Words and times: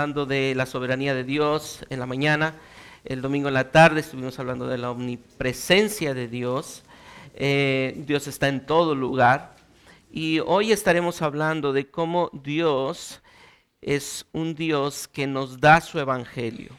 hablando 0.00 0.26
de 0.26 0.54
la 0.54 0.64
soberanía 0.64 1.12
de 1.12 1.24
Dios 1.24 1.84
en 1.90 1.98
la 1.98 2.06
mañana, 2.06 2.54
el 3.04 3.20
domingo 3.20 3.48
en 3.48 3.54
la 3.54 3.72
tarde 3.72 3.98
estuvimos 3.98 4.38
hablando 4.38 4.68
de 4.68 4.78
la 4.78 4.92
omnipresencia 4.92 6.14
de 6.14 6.28
Dios. 6.28 6.84
Eh, 7.34 8.00
Dios 8.06 8.28
está 8.28 8.46
en 8.46 8.64
todo 8.64 8.94
lugar. 8.94 9.56
Y 10.12 10.38
hoy 10.38 10.70
estaremos 10.70 11.20
hablando 11.20 11.72
de 11.72 11.90
cómo 11.90 12.30
Dios 12.32 13.22
es 13.80 14.24
un 14.30 14.54
Dios 14.54 15.08
que 15.08 15.26
nos 15.26 15.58
da 15.58 15.80
su 15.80 15.98
evangelio. 15.98 16.70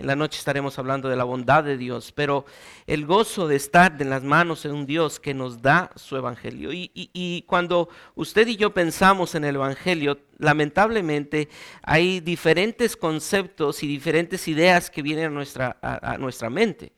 En 0.00 0.06
la 0.06 0.14
noche 0.14 0.38
estaremos 0.38 0.78
hablando 0.78 1.08
de 1.08 1.16
la 1.16 1.24
bondad 1.24 1.64
de 1.64 1.76
Dios, 1.76 2.12
pero 2.12 2.44
el 2.86 3.04
gozo 3.04 3.48
de 3.48 3.56
estar 3.56 4.00
en 4.00 4.10
las 4.10 4.22
manos 4.22 4.62
de 4.62 4.70
un 4.70 4.86
Dios 4.86 5.18
que 5.18 5.34
nos 5.34 5.60
da 5.60 5.90
su 5.96 6.16
evangelio. 6.16 6.70
Y, 6.72 7.44
cuando 7.48 7.88
usted 8.14 8.46
y 8.46 8.54
yo 8.54 8.72
pensamos 8.72 9.34
en 9.34 9.44
el 9.44 9.56
evangelio, 9.56 10.20
lamentablemente 10.38 11.48
hay 11.82 12.20
diferentes 12.20 12.96
conceptos 12.96 13.82
y 13.82 13.88
diferentes 13.88 14.46
ideas 14.46 14.88
que 14.88 15.02
vienen 15.02 15.24
a 15.24 15.30
nuestra, 15.30 15.76
a 15.82 16.16
nuestra 16.16 16.48
mente. 16.48 16.92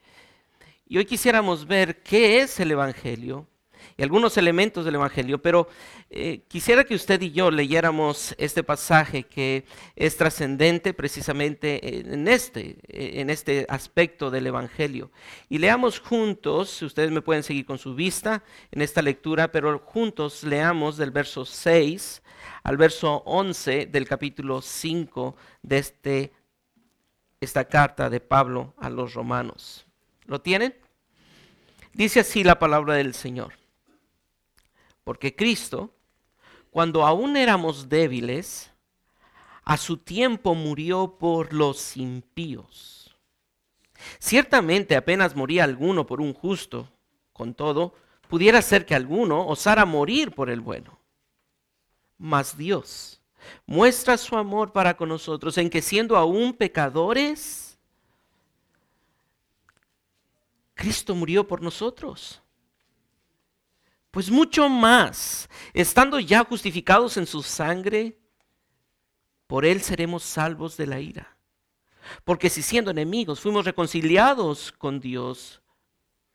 Y 0.86 0.98
hoy 0.98 1.06
quisiéramos 1.06 1.66
ver 1.66 2.02
qué 2.02 2.42
es 2.42 2.60
el 2.60 2.70
evangelio, 2.70 3.46
y 4.00 4.02
algunos 4.02 4.38
elementos 4.38 4.86
del 4.86 4.94
Evangelio, 4.94 5.42
pero 5.42 5.68
eh, 6.08 6.40
quisiera 6.48 6.84
que 6.84 6.94
usted 6.94 7.20
y 7.20 7.32
yo 7.32 7.50
leyéramos 7.50 8.34
este 8.38 8.64
pasaje 8.64 9.24
que 9.24 9.66
es 9.94 10.16
trascendente 10.16 10.94
precisamente 10.94 11.98
en 11.98 12.26
este, 12.26 12.78
en 12.88 13.28
este 13.28 13.66
aspecto 13.68 14.30
del 14.30 14.46
Evangelio. 14.46 15.10
Y 15.50 15.58
leamos 15.58 16.00
juntos, 16.00 16.80
ustedes 16.80 17.10
me 17.10 17.20
pueden 17.20 17.42
seguir 17.42 17.66
con 17.66 17.76
su 17.76 17.94
vista 17.94 18.42
en 18.72 18.80
esta 18.80 19.02
lectura, 19.02 19.52
pero 19.52 19.78
juntos 19.80 20.44
leamos 20.44 20.96
del 20.96 21.10
verso 21.10 21.44
6 21.44 22.22
al 22.62 22.78
verso 22.78 23.22
11 23.26 23.84
del 23.84 24.08
capítulo 24.08 24.62
5 24.62 25.36
de 25.60 25.76
este, 25.76 26.32
esta 27.38 27.66
carta 27.66 28.08
de 28.08 28.20
Pablo 28.20 28.72
a 28.78 28.88
los 28.88 29.12
romanos. 29.12 29.84
¿Lo 30.24 30.40
tienen? 30.40 30.74
Dice 31.92 32.20
así 32.20 32.42
la 32.42 32.58
palabra 32.58 32.94
del 32.94 33.12
Señor. 33.12 33.59
Porque 35.04 35.34
Cristo, 35.34 35.94
cuando 36.70 37.06
aún 37.06 37.36
éramos 37.36 37.88
débiles, 37.88 38.70
a 39.64 39.76
su 39.76 39.98
tiempo 39.98 40.54
murió 40.54 41.16
por 41.18 41.52
los 41.52 41.96
impíos. 41.96 43.16
Ciertamente 44.18 44.96
apenas 44.96 45.36
moría 45.36 45.64
alguno 45.64 46.06
por 46.06 46.20
un 46.20 46.32
justo, 46.32 46.88
con 47.32 47.54
todo, 47.54 47.94
pudiera 48.28 48.62
ser 48.62 48.86
que 48.86 48.94
alguno 48.94 49.46
osara 49.46 49.84
morir 49.84 50.32
por 50.32 50.50
el 50.50 50.60
bueno. 50.60 50.98
Mas 52.18 52.56
Dios 52.56 53.20
muestra 53.66 54.16
su 54.18 54.36
amor 54.36 54.72
para 54.72 54.96
con 54.96 55.08
nosotros 55.08 55.56
en 55.58 55.70
que 55.70 55.82
siendo 55.82 56.16
aún 56.16 56.52
pecadores, 56.52 57.78
Cristo 60.74 61.14
murió 61.14 61.46
por 61.46 61.62
nosotros. 61.62 62.42
Pues 64.10 64.30
mucho 64.30 64.68
más, 64.68 65.48
estando 65.72 66.18
ya 66.18 66.44
justificados 66.44 67.16
en 67.16 67.26
su 67.26 67.42
sangre, 67.42 68.18
por 69.46 69.64
él 69.64 69.80
seremos 69.80 70.24
salvos 70.24 70.76
de 70.76 70.86
la 70.86 71.00
ira. 71.00 71.36
Porque 72.24 72.50
si 72.50 72.62
siendo 72.62 72.90
enemigos 72.90 73.40
fuimos 73.40 73.64
reconciliados 73.64 74.72
con 74.72 74.98
Dios 74.98 75.62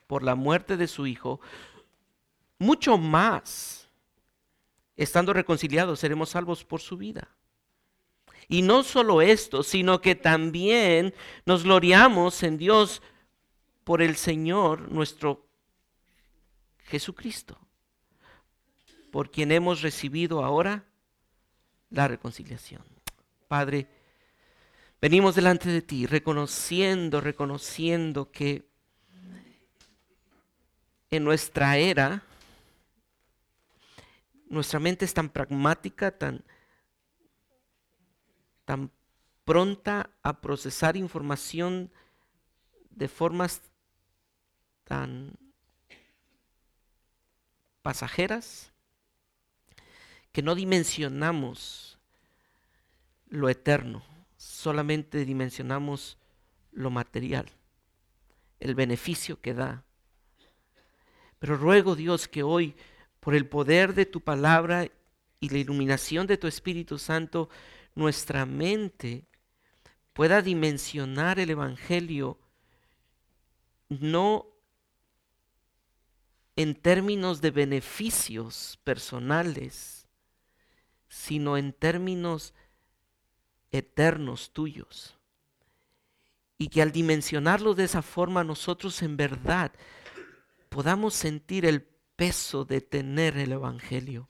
por 0.07 0.23
la 0.23 0.35
muerte 0.35 0.77
de 0.77 0.87
su 0.87 1.05
Hijo, 1.05 1.41
mucho 2.59 2.97
más, 2.97 3.89
estando 4.95 5.33
reconciliados, 5.33 5.99
seremos 5.99 6.29
salvos 6.29 6.63
por 6.63 6.79
su 6.79 6.95
vida. 6.95 7.35
Y 8.47 8.61
no 8.61 8.83
solo 8.83 9.21
esto, 9.21 9.63
sino 9.63 9.99
que 9.99 10.15
también 10.15 11.13
nos 11.45 11.63
gloriamos 11.63 12.41
en 12.43 12.57
Dios 12.57 13.01
por 13.83 14.01
el 14.01 14.15
Señor 14.15 14.89
nuestro 14.91 15.49
Jesucristo 16.77 17.64
por 19.15 19.31
quien 19.31 19.53
hemos 19.53 19.81
recibido 19.81 20.43
ahora 20.43 20.83
la 21.89 22.05
reconciliación. 22.05 22.83
Padre, 23.47 23.87
venimos 24.99 25.35
delante 25.35 25.69
de 25.69 25.81
ti 25.81 26.05
reconociendo, 26.05 27.21
reconociendo 27.21 28.29
que 28.29 28.67
en 31.11 31.23
nuestra 31.23 31.77
era, 31.77 32.23
nuestra 34.49 34.81
mente 34.81 35.05
es 35.05 35.13
tan 35.13 35.29
pragmática, 35.29 36.11
tan, 36.11 36.43
tan 38.65 38.91
pronta 39.45 40.09
a 40.23 40.41
procesar 40.41 40.97
información 40.97 41.89
de 42.89 43.07
formas 43.07 43.61
tan 44.83 45.31
pasajeras, 47.81 48.74
que 50.35 50.41
no 50.41 50.53
dimensionamos 50.53 51.97
lo 53.29 53.47
eterno, 53.47 54.03
solamente 54.35 55.23
dimensionamos 55.23 56.17
lo 56.73 56.89
material, 56.89 57.49
el 58.59 58.75
beneficio 58.75 59.39
que 59.39 59.53
da. 59.53 59.85
Pero 61.39 61.55
ruego 61.55 61.95
Dios 61.95 62.27
que 62.27 62.43
hoy, 62.43 62.75
por 63.21 63.33
el 63.33 63.47
poder 63.47 63.93
de 63.93 64.05
tu 64.05 64.19
palabra 64.19 64.91
y 65.39 65.47
la 65.47 65.57
iluminación 65.57 66.27
de 66.27 66.35
tu 66.35 66.47
Espíritu 66.47 66.99
Santo, 66.99 67.47
nuestra 67.93 68.45
mente 68.45 69.29
pueda 70.11 70.41
dimensionar 70.41 71.39
el 71.39 71.51
Evangelio 71.51 72.37
no 73.87 74.47
en 76.57 76.75
términos 76.75 77.39
de 77.39 77.51
beneficios 77.51 78.77
personales, 78.83 79.94
sino 81.15 81.55
en 81.55 81.71
términos 81.71 82.53
eternos 83.71 84.51
tuyos. 84.51 85.17
Y 86.57 86.67
que 86.67 86.81
al 86.81 86.91
dimensionarlo 86.91 87.73
de 87.73 87.85
esa 87.85 88.01
forma 88.01 88.43
nosotros 88.43 89.01
en 89.01 89.15
verdad 89.15 89.71
podamos 90.67 91.13
sentir 91.13 91.65
el 91.65 91.83
peso 91.83 92.65
de 92.65 92.81
tener 92.81 93.37
el 93.37 93.53
Evangelio. 93.53 94.29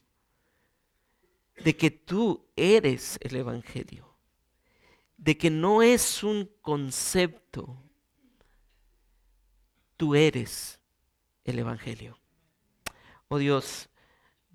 De 1.63 1.75
que 1.75 1.90
tú 1.90 2.46
eres 2.56 3.17
el 3.22 3.35
Evangelio. 3.35 4.16
De 5.17 5.40
que 5.40 5.50
no 5.50 5.81
es 5.81 6.23
un 6.23 6.52
concepto. 6.62 7.81
Tú 9.97 10.13
eres 10.13 10.79
el 11.46 11.57
Evangelio. 11.57 12.19
Oh 13.28 13.40
Dios, 13.40 13.90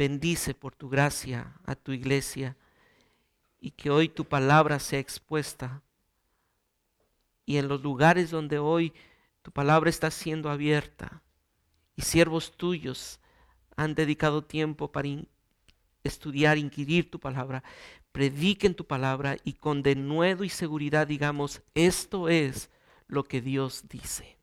Bendice 0.00 0.54
por 0.54 0.74
tu 0.74 0.88
gracia 0.88 1.52
a 1.66 1.74
tu 1.74 1.92
iglesia 1.92 2.56
y 3.60 3.72
que 3.72 3.90
hoy 3.90 4.08
tu 4.08 4.24
palabra 4.24 4.78
sea 4.78 4.98
expuesta. 4.98 5.82
Y 7.44 7.58
en 7.58 7.68
los 7.68 7.82
lugares 7.82 8.30
donde 8.30 8.58
hoy 8.58 8.94
tu 9.42 9.52
palabra 9.52 9.90
está 9.90 10.10
siendo 10.10 10.48
abierta 10.48 11.20
y 11.96 12.00
siervos 12.00 12.56
tuyos 12.56 13.20
han 13.76 13.94
dedicado 13.94 14.42
tiempo 14.42 14.90
para 14.90 15.10
estudiar, 16.02 16.56
inquirir 16.56 17.10
tu 17.10 17.20
palabra, 17.20 17.62
prediquen 18.10 18.74
tu 18.74 18.86
palabra 18.86 19.36
y 19.44 19.52
con 19.52 19.82
denuedo 19.82 20.44
y 20.44 20.48
seguridad 20.48 21.08
digamos, 21.08 21.60
esto 21.74 22.30
es 22.30 22.70
lo 23.06 23.24
que 23.24 23.42
Dios 23.42 23.84
dice. 23.90 24.38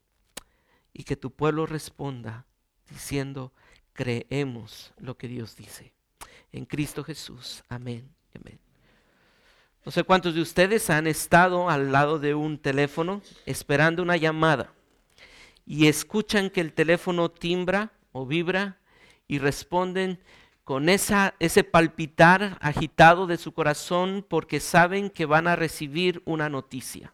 Y 0.94 1.04
que 1.04 1.16
tu 1.16 1.32
pueblo 1.32 1.66
responda 1.66 2.46
diciendo, 2.92 3.52
creemos 3.98 4.94
lo 5.00 5.18
que 5.18 5.28
Dios 5.28 5.58
dice. 5.58 5.92
En 6.54 6.66
Cristo 6.66 7.04
Jesús. 7.04 7.64
Amén. 7.68 8.08
Amén. 8.40 8.60
No 9.84 9.92
sé 9.92 10.04
cuántos 10.04 10.36
de 10.36 10.42
ustedes 10.42 10.90
han 10.90 11.08
estado 11.08 11.70
al 11.70 11.92
lado 11.92 12.20
de 12.20 12.36
un 12.36 12.60
teléfono 12.60 13.22
esperando 13.46 14.04
una 14.04 14.16
llamada 14.16 14.72
y 15.66 15.88
escuchan 15.88 16.50
que 16.50 16.62
el 16.62 16.74
teléfono 16.74 17.30
timbra 17.30 17.92
o 18.12 18.26
vibra 18.26 18.78
y 19.28 19.40
responden 19.40 20.20
con 20.64 20.90
esa, 20.90 21.34
ese 21.40 21.64
palpitar 21.64 22.58
agitado 22.62 23.26
de 23.26 23.38
su 23.38 23.52
corazón 23.52 24.24
porque 24.28 24.60
saben 24.60 25.10
que 25.10 25.26
van 25.26 25.48
a 25.48 25.56
recibir 25.56 26.22
una 26.26 26.50
noticia. 26.50 27.14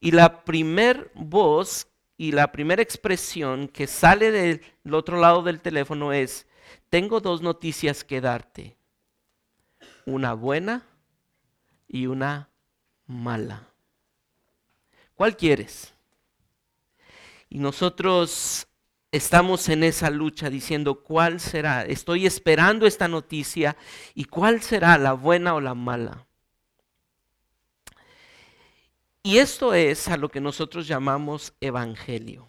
Y 0.00 0.12
la 0.12 0.44
primer 0.44 1.10
voz 1.14 1.88
y 2.18 2.32
la 2.32 2.50
primera 2.50 2.82
expresión 2.82 3.68
que 3.68 3.86
sale 3.86 4.32
del 4.32 4.60
otro 4.92 5.18
lado 5.18 5.42
del 5.42 5.60
teléfono 5.60 6.12
es, 6.12 6.46
tengo 6.90 7.20
dos 7.20 7.40
noticias 7.40 8.02
que 8.02 8.20
darte, 8.20 8.76
una 10.04 10.34
buena 10.34 10.84
y 11.86 12.06
una 12.06 12.50
mala. 13.06 13.68
¿Cuál 15.14 15.36
quieres? 15.36 15.94
Y 17.48 17.58
nosotros 17.58 18.66
estamos 19.12 19.68
en 19.68 19.84
esa 19.84 20.10
lucha 20.10 20.50
diciendo 20.50 21.02
cuál 21.02 21.38
será. 21.38 21.82
Estoy 21.82 22.26
esperando 22.26 22.86
esta 22.86 23.06
noticia 23.06 23.76
y 24.14 24.24
cuál 24.24 24.60
será 24.60 24.98
la 24.98 25.12
buena 25.12 25.54
o 25.54 25.60
la 25.60 25.74
mala. 25.74 26.27
Y 29.28 29.40
esto 29.40 29.74
es 29.74 30.08
a 30.08 30.16
lo 30.16 30.30
que 30.30 30.40
nosotros 30.40 30.88
llamamos 30.88 31.52
evangelio. 31.60 32.48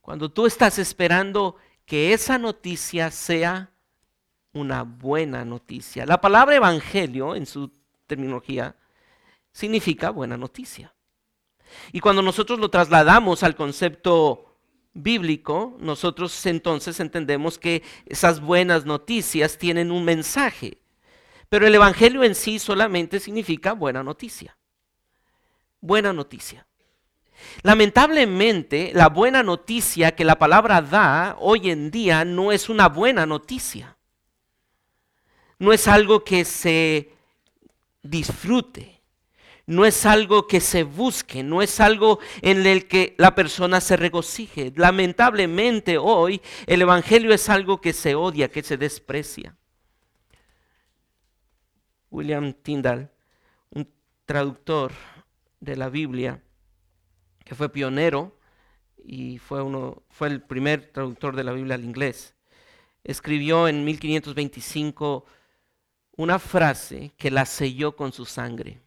Cuando 0.00 0.30
tú 0.30 0.46
estás 0.46 0.78
esperando 0.78 1.56
que 1.84 2.14
esa 2.14 2.38
noticia 2.38 3.10
sea 3.10 3.70
una 4.54 4.82
buena 4.84 5.44
noticia. 5.44 6.06
La 6.06 6.22
palabra 6.22 6.56
evangelio 6.56 7.36
en 7.36 7.44
su 7.44 7.70
terminología 8.06 8.76
significa 9.52 10.08
buena 10.08 10.38
noticia. 10.38 10.94
Y 11.92 12.00
cuando 12.00 12.22
nosotros 12.22 12.58
lo 12.58 12.70
trasladamos 12.70 13.42
al 13.42 13.56
concepto 13.56 14.56
bíblico, 14.94 15.76
nosotros 15.80 16.46
entonces 16.46 16.98
entendemos 16.98 17.58
que 17.58 17.82
esas 18.06 18.40
buenas 18.40 18.86
noticias 18.86 19.58
tienen 19.58 19.90
un 19.90 20.02
mensaje. 20.02 20.78
Pero 21.50 21.66
el 21.66 21.74
Evangelio 21.74 22.24
en 22.24 22.34
sí 22.34 22.58
solamente 22.58 23.20
significa 23.20 23.74
buena 23.74 24.02
noticia. 24.02 24.56
Buena 25.80 26.12
noticia. 26.12 26.66
Lamentablemente, 27.62 28.92
la 28.94 29.08
buena 29.08 29.42
noticia 29.42 30.14
que 30.14 30.24
la 30.24 30.38
palabra 30.38 30.80
da 30.80 31.36
hoy 31.38 31.70
en 31.70 31.90
día 31.90 32.24
no 32.24 32.52
es 32.52 32.68
una 32.68 32.88
buena 32.88 33.26
noticia. 33.26 33.96
No 35.58 35.72
es 35.72 35.88
algo 35.88 36.24
que 36.24 36.44
se 36.44 37.12
disfrute. 38.02 38.96
No 39.66 39.84
es 39.84 40.06
algo 40.06 40.46
que 40.46 40.60
se 40.60 40.84
busque, 40.84 41.42
no 41.42 41.60
es 41.60 41.80
algo 41.80 42.20
en 42.40 42.64
el 42.66 42.86
que 42.86 43.16
la 43.18 43.34
persona 43.34 43.80
se 43.80 43.96
regocije. 43.96 44.72
Lamentablemente 44.76 45.98
hoy 45.98 46.40
el 46.66 46.82
Evangelio 46.82 47.34
es 47.34 47.48
algo 47.48 47.80
que 47.80 47.92
se 47.92 48.14
odia, 48.14 48.48
que 48.48 48.62
se 48.62 48.76
desprecia. 48.76 49.56
William 52.12 52.52
Tyndall, 52.52 53.10
un 53.70 53.90
traductor 54.24 54.92
de 55.60 55.76
la 55.76 55.88
Biblia, 55.88 56.42
que 57.44 57.54
fue 57.54 57.70
pionero 57.70 58.38
y 59.04 59.38
fue, 59.38 59.62
uno, 59.62 60.02
fue 60.10 60.28
el 60.28 60.42
primer 60.42 60.92
traductor 60.92 61.36
de 61.36 61.44
la 61.44 61.52
Biblia 61.52 61.76
al 61.76 61.84
inglés, 61.84 62.34
escribió 63.04 63.68
en 63.68 63.84
1525 63.84 65.24
una 66.16 66.38
frase 66.38 67.12
que 67.16 67.30
la 67.30 67.46
selló 67.46 67.94
con 67.94 68.12
su 68.12 68.24
sangre. 68.24 68.80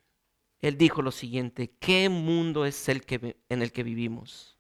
Él 0.62 0.78
dijo 0.78 1.02
lo 1.02 1.12
siguiente, 1.12 1.72
¿qué 1.80 2.10
mundo 2.10 2.66
es 2.66 2.90
el 2.90 3.06
que, 3.06 3.38
en 3.48 3.62
el 3.62 3.72
que 3.72 3.84
vivimos? 3.84 4.58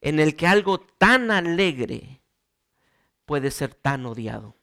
En 0.00 0.18
el 0.18 0.34
que 0.34 0.46
algo 0.46 0.80
tan 0.80 1.30
alegre 1.30 2.22
puede 3.26 3.50
ser 3.50 3.74
tan 3.74 4.06
odiado. 4.06 4.56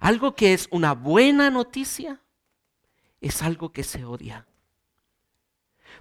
Algo 0.00 0.34
que 0.34 0.52
es 0.52 0.66
una 0.72 0.92
buena 0.92 1.50
noticia 1.50 2.20
es 3.20 3.42
algo 3.42 3.72
que 3.72 3.84
se 3.84 4.04
odia. 4.04 4.46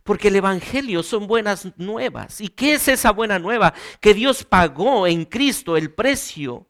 Porque 0.04 0.28
el 0.28 0.36
Evangelio 0.36 1.04
son 1.04 1.28
buenas 1.28 1.72
nuevas. 1.78 2.42
¿Y 2.42 2.50
qué 2.50 2.74
es 2.74 2.88
esa 2.88 3.12
buena 3.12 3.40
nueva? 3.40 3.74
Que 4.00 4.14
Dios 4.14 4.44
pagó 4.44 5.08
en 5.08 5.26
Cristo 5.26 5.78
el 5.78 5.94
precio 5.94 6.68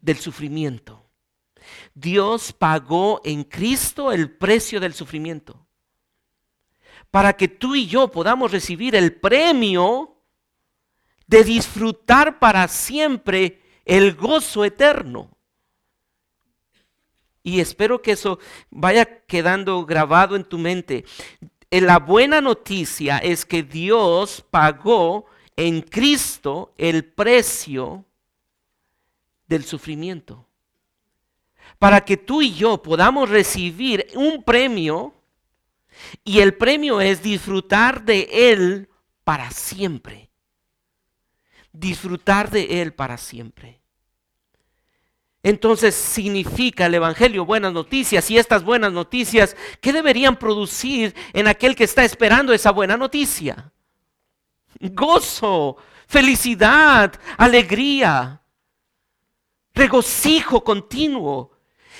del 0.00 0.18
sufrimiento. 0.18 1.10
Dios 1.94 2.52
pagó 2.52 3.20
en 3.24 3.44
Cristo 3.44 4.12
el 4.12 4.30
precio 4.30 4.80
del 4.80 4.94
sufrimiento. 4.94 5.66
Para 7.10 7.32
que 7.32 7.48
tú 7.48 7.74
y 7.74 7.86
yo 7.86 8.10
podamos 8.10 8.52
recibir 8.52 8.94
el 8.94 9.14
premio 9.14 10.16
de 11.26 11.44
disfrutar 11.44 12.38
para 12.38 12.66
siempre 12.68 13.62
el 13.84 14.14
gozo 14.14 14.64
eterno. 14.64 15.36
Y 17.42 17.60
espero 17.60 18.02
que 18.02 18.12
eso 18.12 18.38
vaya 18.70 19.24
quedando 19.26 19.84
grabado 19.86 20.36
en 20.36 20.44
tu 20.44 20.58
mente 20.58 21.04
la 21.78 22.00
buena 22.00 22.40
noticia 22.40 23.18
es 23.18 23.44
que 23.44 23.62
Dios 23.62 24.44
pagó 24.50 25.26
en 25.54 25.82
Cristo 25.82 26.74
el 26.76 27.04
precio 27.04 28.04
del 29.46 29.64
sufrimiento. 29.64 30.48
Para 31.78 32.04
que 32.04 32.16
tú 32.16 32.42
y 32.42 32.52
yo 32.52 32.82
podamos 32.82 33.28
recibir 33.28 34.08
un 34.14 34.42
premio 34.42 35.14
y 36.24 36.40
el 36.40 36.54
premio 36.54 37.00
es 37.00 37.22
disfrutar 37.22 38.04
de 38.04 38.28
Él 38.32 38.88
para 39.22 39.50
siempre. 39.52 40.30
Disfrutar 41.72 42.50
de 42.50 42.82
Él 42.82 42.92
para 42.92 43.16
siempre. 43.16 43.79
Entonces 45.42 45.94
significa 45.94 46.86
el 46.86 46.94
Evangelio 46.94 47.46
buenas 47.46 47.72
noticias 47.72 48.30
y 48.30 48.36
estas 48.36 48.62
buenas 48.62 48.92
noticias, 48.92 49.56
¿qué 49.80 49.92
deberían 49.92 50.38
producir 50.38 51.14
en 51.32 51.48
aquel 51.48 51.74
que 51.74 51.84
está 51.84 52.04
esperando 52.04 52.52
esa 52.52 52.72
buena 52.72 52.96
noticia? 52.98 53.72
Gozo, 54.80 55.78
felicidad, 56.06 57.18
alegría, 57.38 58.42
regocijo 59.72 60.62
continuo. 60.62 61.52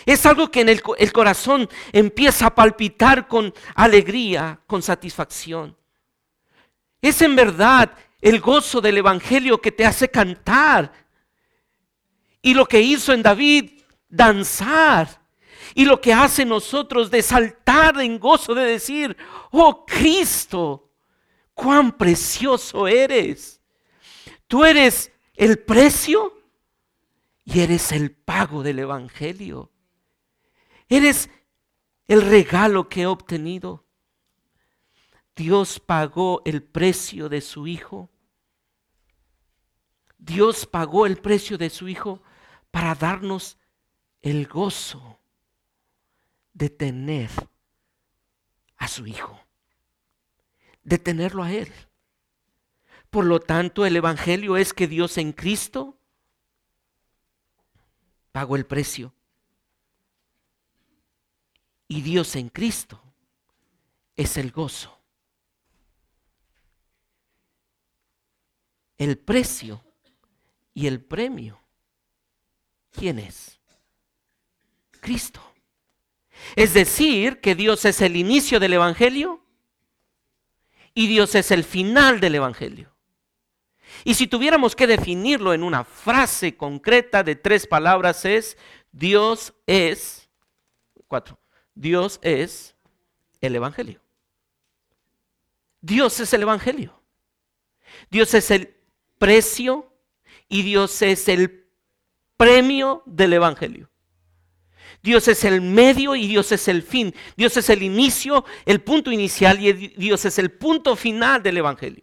Es 0.04 0.26
algo 0.26 0.50
que 0.50 0.60
en 0.60 0.68
el, 0.68 0.82
el 0.98 1.12
corazón 1.12 1.68
empieza 1.92 2.46
a 2.46 2.54
palpitar 2.54 3.26
con 3.26 3.54
alegría, 3.74 4.60
con 4.66 4.82
satisfacción. 4.82 5.76
Es 7.00 7.22
en 7.22 7.36
verdad 7.36 7.90
el 8.20 8.40
gozo 8.40 8.82
del 8.82 8.98
Evangelio 8.98 9.62
que 9.62 9.72
te 9.72 9.86
hace 9.86 10.10
cantar 10.10 10.92
y 12.42 12.54
lo 12.54 12.66
que 12.66 12.80
hizo 12.80 13.12
en 13.12 13.22
David, 13.22 13.82
danzar. 14.08 15.20
Y 15.74 15.84
lo 15.84 16.00
que 16.00 16.12
hace 16.12 16.44
nosotros 16.44 17.10
de 17.10 17.22
saltar 17.22 18.00
en 18.00 18.18
gozo 18.18 18.54
de 18.54 18.64
decir, 18.64 19.16
oh 19.52 19.84
Cristo, 19.86 20.90
cuán 21.54 21.96
precioso 21.96 22.88
eres. 22.88 23.60
Tú 24.48 24.64
eres 24.64 25.12
el 25.34 25.58
precio 25.60 26.34
y 27.44 27.60
eres 27.60 27.92
el 27.92 28.10
pago 28.10 28.62
del 28.62 28.80
Evangelio. 28.80 29.70
Eres 30.88 31.30
el 32.08 32.22
regalo 32.22 32.88
que 32.88 33.02
he 33.02 33.06
obtenido. 33.06 33.84
Dios 35.36 35.78
pagó 35.78 36.42
el 36.44 36.62
precio 36.62 37.28
de 37.28 37.40
su 37.40 37.68
Hijo. 37.68 38.10
Dios 40.18 40.66
pagó 40.66 41.06
el 41.06 41.16
precio 41.16 41.56
de 41.56 41.70
su 41.70 41.88
Hijo 41.88 42.22
para 42.70 42.94
darnos 42.94 43.58
el 44.22 44.46
gozo 44.46 45.18
de 46.52 46.70
tener 46.70 47.30
a 48.76 48.88
su 48.88 49.06
Hijo, 49.06 49.40
de 50.82 50.98
tenerlo 50.98 51.42
a 51.42 51.52
Él. 51.52 51.72
Por 53.10 53.24
lo 53.24 53.40
tanto, 53.40 53.84
el 53.86 53.96
Evangelio 53.96 54.56
es 54.56 54.72
que 54.72 54.86
Dios 54.86 55.18
en 55.18 55.32
Cristo 55.32 55.98
pagó 58.32 58.56
el 58.56 58.66
precio. 58.66 59.12
Y 61.88 62.02
Dios 62.02 62.36
en 62.36 62.48
Cristo 62.48 63.02
es 64.16 64.36
el 64.36 64.52
gozo. 64.52 64.96
El 68.96 69.18
precio 69.18 69.82
y 70.72 70.86
el 70.86 71.02
premio 71.02 71.59
¿Quién 72.92 73.18
es? 73.18 73.58
Cristo. 75.00 75.40
Es 76.56 76.74
decir, 76.74 77.40
que 77.40 77.54
Dios 77.54 77.84
es 77.84 78.00
el 78.00 78.16
inicio 78.16 78.60
del 78.60 78.74
Evangelio 78.74 79.44
y 80.94 81.06
Dios 81.06 81.34
es 81.34 81.50
el 81.50 81.64
final 81.64 82.20
del 82.20 82.36
Evangelio. 82.36 82.94
Y 84.04 84.14
si 84.14 84.26
tuviéramos 84.26 84.74
que 84.74 84.86
definirlo 84.86 85.52
en 85.52 85.62
una 85.62 85.84
frase 85.84 86.56
concreta 86.56 87.22
de 87.22 87.36
tres 87.36 87.66
palabras 87.66 88.24
es, 88.24 88.56
Dios 88.92 89.52
es, 89.66 90.28
cuatro, 91.06 91.38
Dios 91.74 92.18
es 92.22 92.74
el 93.40 93.56
Evangelio. 93.56 94.00
Dios 95.80 96.20
es 96.20 96.32
el 96.32 96.42
Evangelio. 96.42 97.00
Dios 98.10 98.34
es 98.34 98.50
el 98.50 98.76
precio 99.18 99.92
y 100.48 100.62
Dios 100.62 101.02
es 101.02 101.28
el 101.28 101.59
premio 102.40 103.02
del 103.04 103.34
Evangelio. 103.34 103.90
Dios 105.02 105.28
es 105.28 105.44
el 105.44 105.60
medio 105.60 106.16
y 106.16 106.26
Dios 106.26 106.50
es 106.52 106.68
el 106.68 106.82
fin. 106.82 107.14
Dios 107.36 107.54
es 107.58 107.68
el 107.68 107.82
inicio, 107.82 108.46
el 108.64 108.80
punto 108.80 109.12
inicial 109.12 109.62
y 109.62 109.70
Dios 109.88 110.24
es 110.24 110.38
el 110.38 110.50
punto 110.50 110.96
final 110.96 111.42
del 111.42 111.58
Evangelio. 111.58 112.02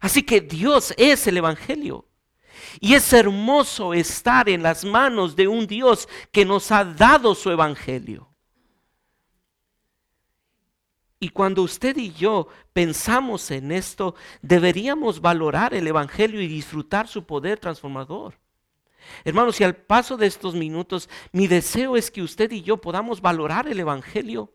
Así 0.00 0.24
que 0.24 0.40
Dios 0.40 0.92
es 0.96 1.28
el 1.28 1.36
Evangelio. 1.36 2.08
Y 2.80 2.94
es 2.94 3.12
hermoso 3.12 3.94
estar 3.94 4.48
en 4.48 4.64
las 4.64 4.84
manos 4.84 5.36
de 5.36 5.46
un 5.46 5.68
Dios 5.68 6.08
que 6.32 6.44
nos 6.44 6.72
ha 6.72 6.84
dado 6.84 7.36
su 7.36 7.52
Evangelio. 7.52 8.34
Y 11.20 11.28
cuando 11.28 11.62
usted 11.62 11.96
y 11.98 12.12
yo 12.12 12.48
pensamos 12.72 13.52
en 13.52 13.70
esto, 13.70 14.16
deberíamos 14.42 15.20
valorar 15.20 15.72
el 15.72 15.86
Evangelio 15.86 16.40
y 16.40 16.48
disfrutar 16.48 17.06
su 17.06 17.24
poder 17.24 17.60
transformador. 17.60 18.42
Hermanos, 19.24 19.60
y 19.60 19.64
al 19.64 19.76
paso 19.76 20.16
de 20.16 20.26
estos 20.26 20.54
minutos, 20.54 21.08
mi 21.32 21.46
deseo 21.46 21.96
es 21.96 22.10
que 22.10 22.22
usted 22.22 22.50
y 22.52 22.62
yo 22.62 22.80
podamos 22.80 23.20
valorar 23.20 23.68
el 23.68 23.80
Evangelio, 23.80 24.52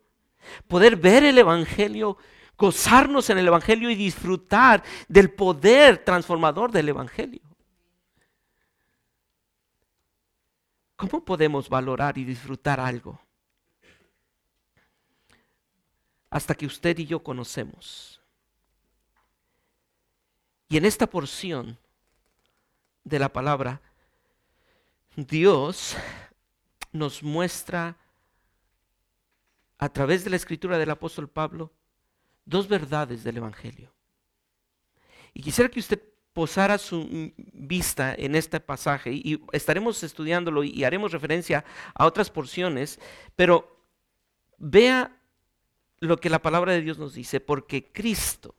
poder 0.68 0.96
ver 0.96 1.24
el 1.24 1.38
Evangelio, 1.38 2.18
gozarnos 2.58 3.30
en 3.30 3.38
el 3.38 3.48
Evangelio 3.48 3.90
y 3.90 3.96
disfrutar 3.96 4.84
del 5.08 5.32
poder 5.32 6.04
transformador 6.04 6.72
del 6.72 6.90
Evangelio. 6.90 7.42
¿Cómo 10.96 11.24
podemos 11.24 11.70
valorar 11.70 12.18
y 12.18 12.26
disfrutar 12.26 12.80
algo? 12.80 13.22
Hasta 16.30 16.54
que 16.54 16.66
usted 16.66 16.98
y 17.00 17.06
yo 17.06 17.24
conocemos. 17.24 18.22
Y 20.68 20.76
en 20.76 20.84
esta 20.84 21.08
porción 21.08 21.78
de 23.06 23.18
la 23.18 23.32
palabra, 23.32 23.82
Dios 25.26 25.96
nos 26.92 27.24
muestra 27.24 27.98
a 29.78 29.90
través 29.90 30.24
de 30.24 30.30
la 30.30 30.36
escritura 30.36 30.78
del 30.78 30.90
apóstol 30.90 31.30
Pablo 31.30 31.72
dos 32.46 32.68
verdades 32.68 33.24
del 33.24 33.38
Evangelio. 33.38 33.94
Y 35.34 35.42
quisiera 35.42 35.70
que 35.70 35.80
usted 35.80 36.02
posara 36.34 36.78
su 36.78 37.32
vista 37.54 38.14
en 38.16 38.36
este 38.36 38.60
pasaje 38.60 39.12
y 39.12 39.42
estaremos 39.52 40.04
estudiándolo 40.04 40.64
y 40.64 40.84
haremos 40.84 41.12
referencia 41.12 41.64
a 41.94 42.06
otras 42.06 42.30
porciones, 42.30 43.00
pero 43.36 43.86
vea 44.58 45.16
lo 46.00 46.18
que 46.18 46.30
la 46.30 46.42
palabra 46.42 46.74
de 46.74 46.82
Dios 46.82 46.98
nos 46.98 47.14
dice, 47.14 47.40
porque 47.40 47.92
Cristo, 47.92 48.56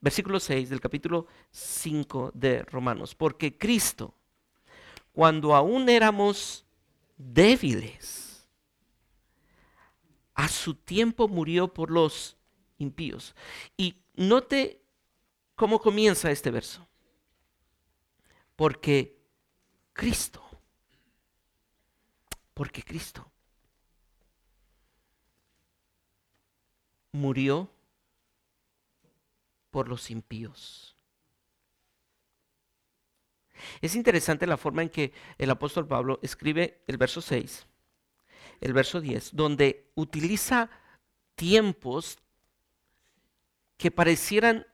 versículo 0.00 0.40
6 0.40 0.70
del 0.70 0.80
capítulo 0.80 1.26
5 1.50 2.32
de 2.34 2.62
Romanos, 2.62 3.14
porque 3.14 3.58
Cristo, 3.58 4.14
cuando 5.14 5.54
aún 5.54 5.88
éramos 5.88 6.66
débiles, 7.16 8.48
a 10.34 10.48
su 10.48 10.74
tiempo 10.74 11.28
murió 11.28 11.72
por 11.72 11.92
los 11.92 12.36
impíos. 12.78 13.36
Y 13.76 14.02
note 14.14 14.82
cómo 15.54 15.80
comienza 15.80 16.32
este 16.32 16.50
verso. 16.50 16.86
Porque 18.56 19.16
Cristo, 19.92 20.42
porque 22.52 22.82
Cristo 22.82 23.30
murió 27.12 27.70
por 29.70 29.88
los 29.88 30.10
impíos. 30.10 30.93
Es 33.80 33.94
interesante 33.94 34.46
la 34.46 34.56
forma 34.56 34.82
en 34.82 34.88
que 34.88 35.12
el 35.38 35.50
apóstol 35.50 35.86
Pablo 35.86 36.18
escribe 36.22 36.82
el 36.86 36.96
verso 36.96 37.20
6, 37.20 37.66
el 38.60 38.72
verso 38.72 39.00
10, 39.00 39.34
donde 39.34 39.90
utiliza 39.94 40.70
tiempos 41.34 42.18
que 43.76 43.90
parecieran 43.90 44.66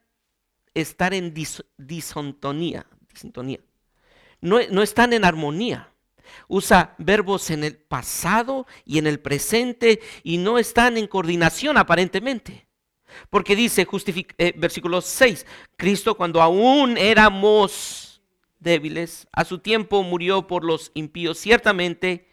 estar 0.75 1.15
en 1.15 1.35
disontonía, 1.77 2.87
No, 4.41 4.59
no 4.71 4.83
están 4.83 5.13
en 5.13 5.25
armonía. 5.25 5.93
Usa 6.47 6.95
verbos 6.99 7.51
en 7.51 7.65
el 7.65 7.77
pasado 7.77 8.67
y 8.85 8.99
en 8.99 9.09
el 9.09 9.19
presente 9.19 10.01
y 10.23 10.39
no 10.39 10.59
están 10.59 10.97
en 10.97 11.09
coordinación 11.09 11.77
aparentemente. 11.77 12.69
Porque 13.29 13.57
dice, 13.57 13.87
eh, 14.39 14.55
versículo 14.57 15.01
6, 15.01 15.45
Cristo 15.77 16.17
cuando 16.17 16.41
aún 16.41 16.97
éramos 16.97 18.10
débiles, 18.61 19.27
a 19.33 19.45
su 19.45 19.59
tiempo 19.59 20.03
murió 20.03 20.47
por 20.47 20.65
los 20.65 20.93
impíos. 20.95 21.39
Ciertamente, 21.39 22.29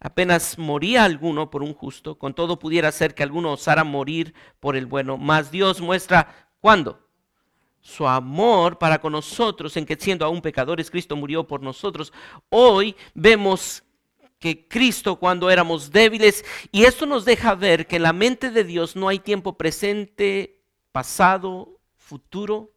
apenas 0.00 0.58
moría 0.58 1.04
alguno 1.04 1.50
por 1.50 1.62
un 1.62 1.74
justo, 1.74 2.18
con 2.18 2.34
todo 2.34 2.58
pudiera 2.58 2.90
ser 2.92 3.14
que 3.14 3.22
alguno 3.22 3.52
osara 3.52 3.84
morir 3.84 4.34
por 4.60 4.76
el 4.76 4.86
bueno. 4.86 5.18
Mas 5.18 5.50
Dios 5.50 5.80
muestra, 5.80 6.48
¿cuándo? 6.60 7.06
Su 7.82 8.06
amor 8.06 8.78
para 8.78 9.00
con 9.00 9.12
nosotros, 9.12 9.76
en 9.76 9.86
que 9.86 9.96
siendo 9.96 10.24
aún 10.24 10.40
pecadores, 10.40 10.90
Cristo 10.90 11.16
murió 11.16 11.46
por 11.46 11.62
nosotros. 11.62 12.12
Hoy 12.48 12.94
vemos 13.14 13.82
que 14.38 14.66
Cristo 14.68 15.16
cuando 15.16 15.50
éramos 15.50 15.90
débiles, 15.90 16.44
y 16.72 16.84
esto 16.84 17.04
nos 17.04 17.24
deja 17.24 17.54
ver 17.54 17.86
que 17.86 17.96
en 17.96 18.04
la 18.04 18.12
mente 18.12 18.50
de 18.50 18.64
Dios 18.64 18.96
no 18.96 19.08
hay 19.08 19.18
tiempo 19.18 19.58
presente, 19.58 20.62
pasado, 20.92 21.78
futuro, 21.96 22.72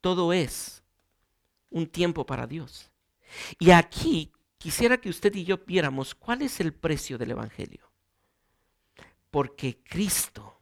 todo 0.00 0.32
es 0.32 0.75
un 1.70 1.86
tiempo 1.86 2.24
para 2.26 2.46
Dios. 2.46 2.90
Y 3.58 3.70
aquí 3.70 4.32
quisiera 4.58 4.98
que 4.98 5.08
usted 5.08 5.34
y 5.34 5.44
yo 5.44 5.58
viéramos 5.58 6.14
cuál 6.14 6.42
es 6.42 6.60
el 6.60 6.72
precio 6.72 7.18
del 7.18 7.32
Evangelio. 7.32 7.90
Porque 9.30 9.82
Cristo 9.82 10.60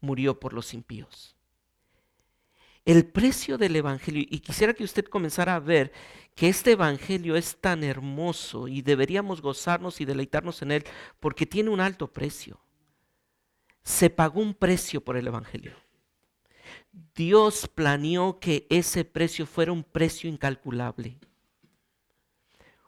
murió 0.00 0.38
por 0.38 0.52
los 0.52 0.74
impíos. 0.74 1.36
El 2.84 3.06
precio 3.06 3.56
del 3.56 3.76
Evangelio, 3.76 4.24
y 4.28 4.40
quisiera 4.40 4.74
que 4.74 4.84
usted 4.84 5.06
comenzara 5.06 5.54
a 5.54 5.60
ver 5.60 5.90
que 6.34 6.48
este 6.48 6.72
Evangelio 6.72 7.34
es 7.34 7.56
tan 7.56 7.82
hermoso 7.82 8.68
y 8.68 8.82
deberíamos 8.82 9.40
gozarnos 9.40 10.00
y 10.00 10.04
deleitarnos 10.04 10.60
en 10.62 10.72
él 10.72 10.84
porque 11.18 11.46
tiene 11.46 11.70
un 11.70 11.80
alto 11.80 12.12
precio. 12.12 12.60
Se 13.82 14.10
pagó 14.10 14.40
un 14.40 14.54
precio 14.54 15.02
por 15.02 15.16
el 15.16 15.26
Evangelio. 15.26 15.83
Dios 17.14 17.68
planeó 17.68 18.38
que 18.38 18.66
ese 18.70 19.04
precio 19.04 19.46
fuera 19.46 19.72
un 19.72 19.84
precio 19.84 20.28
incalculable. 20.28 21.18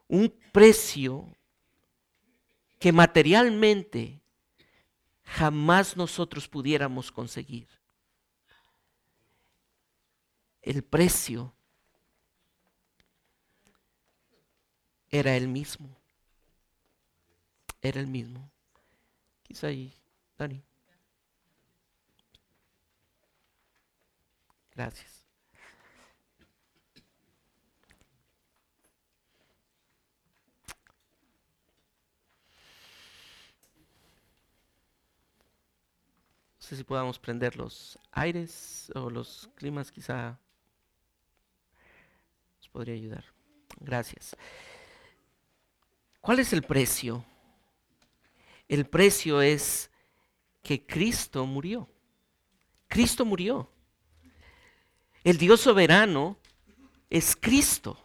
Un 0.08 0.32
precio 0.52 1.26
que 2.78 2.92
materialmente 2.92 4.20
jamás 5.24 5.96
nosotros 5.96 6.48
pudiéramos 6.48 7.10
conseguir. 7.10 7.68
El 10.62 10.82
precio 10.82 11.52
era 15.10 15.36
el 15.36 15.48
mismo. 15.48 15.96
Era 17.80 18.00
el 18.00 18.06
mismo. 18.06 18.50
Quizá 19.44 19.68
ahí, 19.68 19.92
Dani. 20.36 20.65
Gracias. 24.76 25.25
No 36.61 36.68
sé 36.68 36.76
si 36.76 36.85
podamos 36.85 37.18
prender 37.18 37.56
los 37.56 37.99
aires 38.12 38.92
o 38.95 39.09
los 39.09 39.49
climas, 39.54 39.90
quizá 39.90 40.38
nos 42.59 42.68
podría 42.68 42.97
ayudar. 42.97 43.25
Gracias. 43.80 44.37
¿Cuál 46.21 46.40
es 46.40 46.52
el 46.52 46.62
precio? 46.62 47.25
El 48.68 48.87
precio 48.87 49.40
es 49.40 49.90
que 50.62 50.85
Cristo 50.85 51.47
murió. 51.47 51.88
Cristo 52.88 53.25
murió. 53.25 53.71
El 55.26 55.38
Dios 55.38 55.61
soberano 55.61 56.37
es 57.11 57.35
Cristo. 57.35 57.99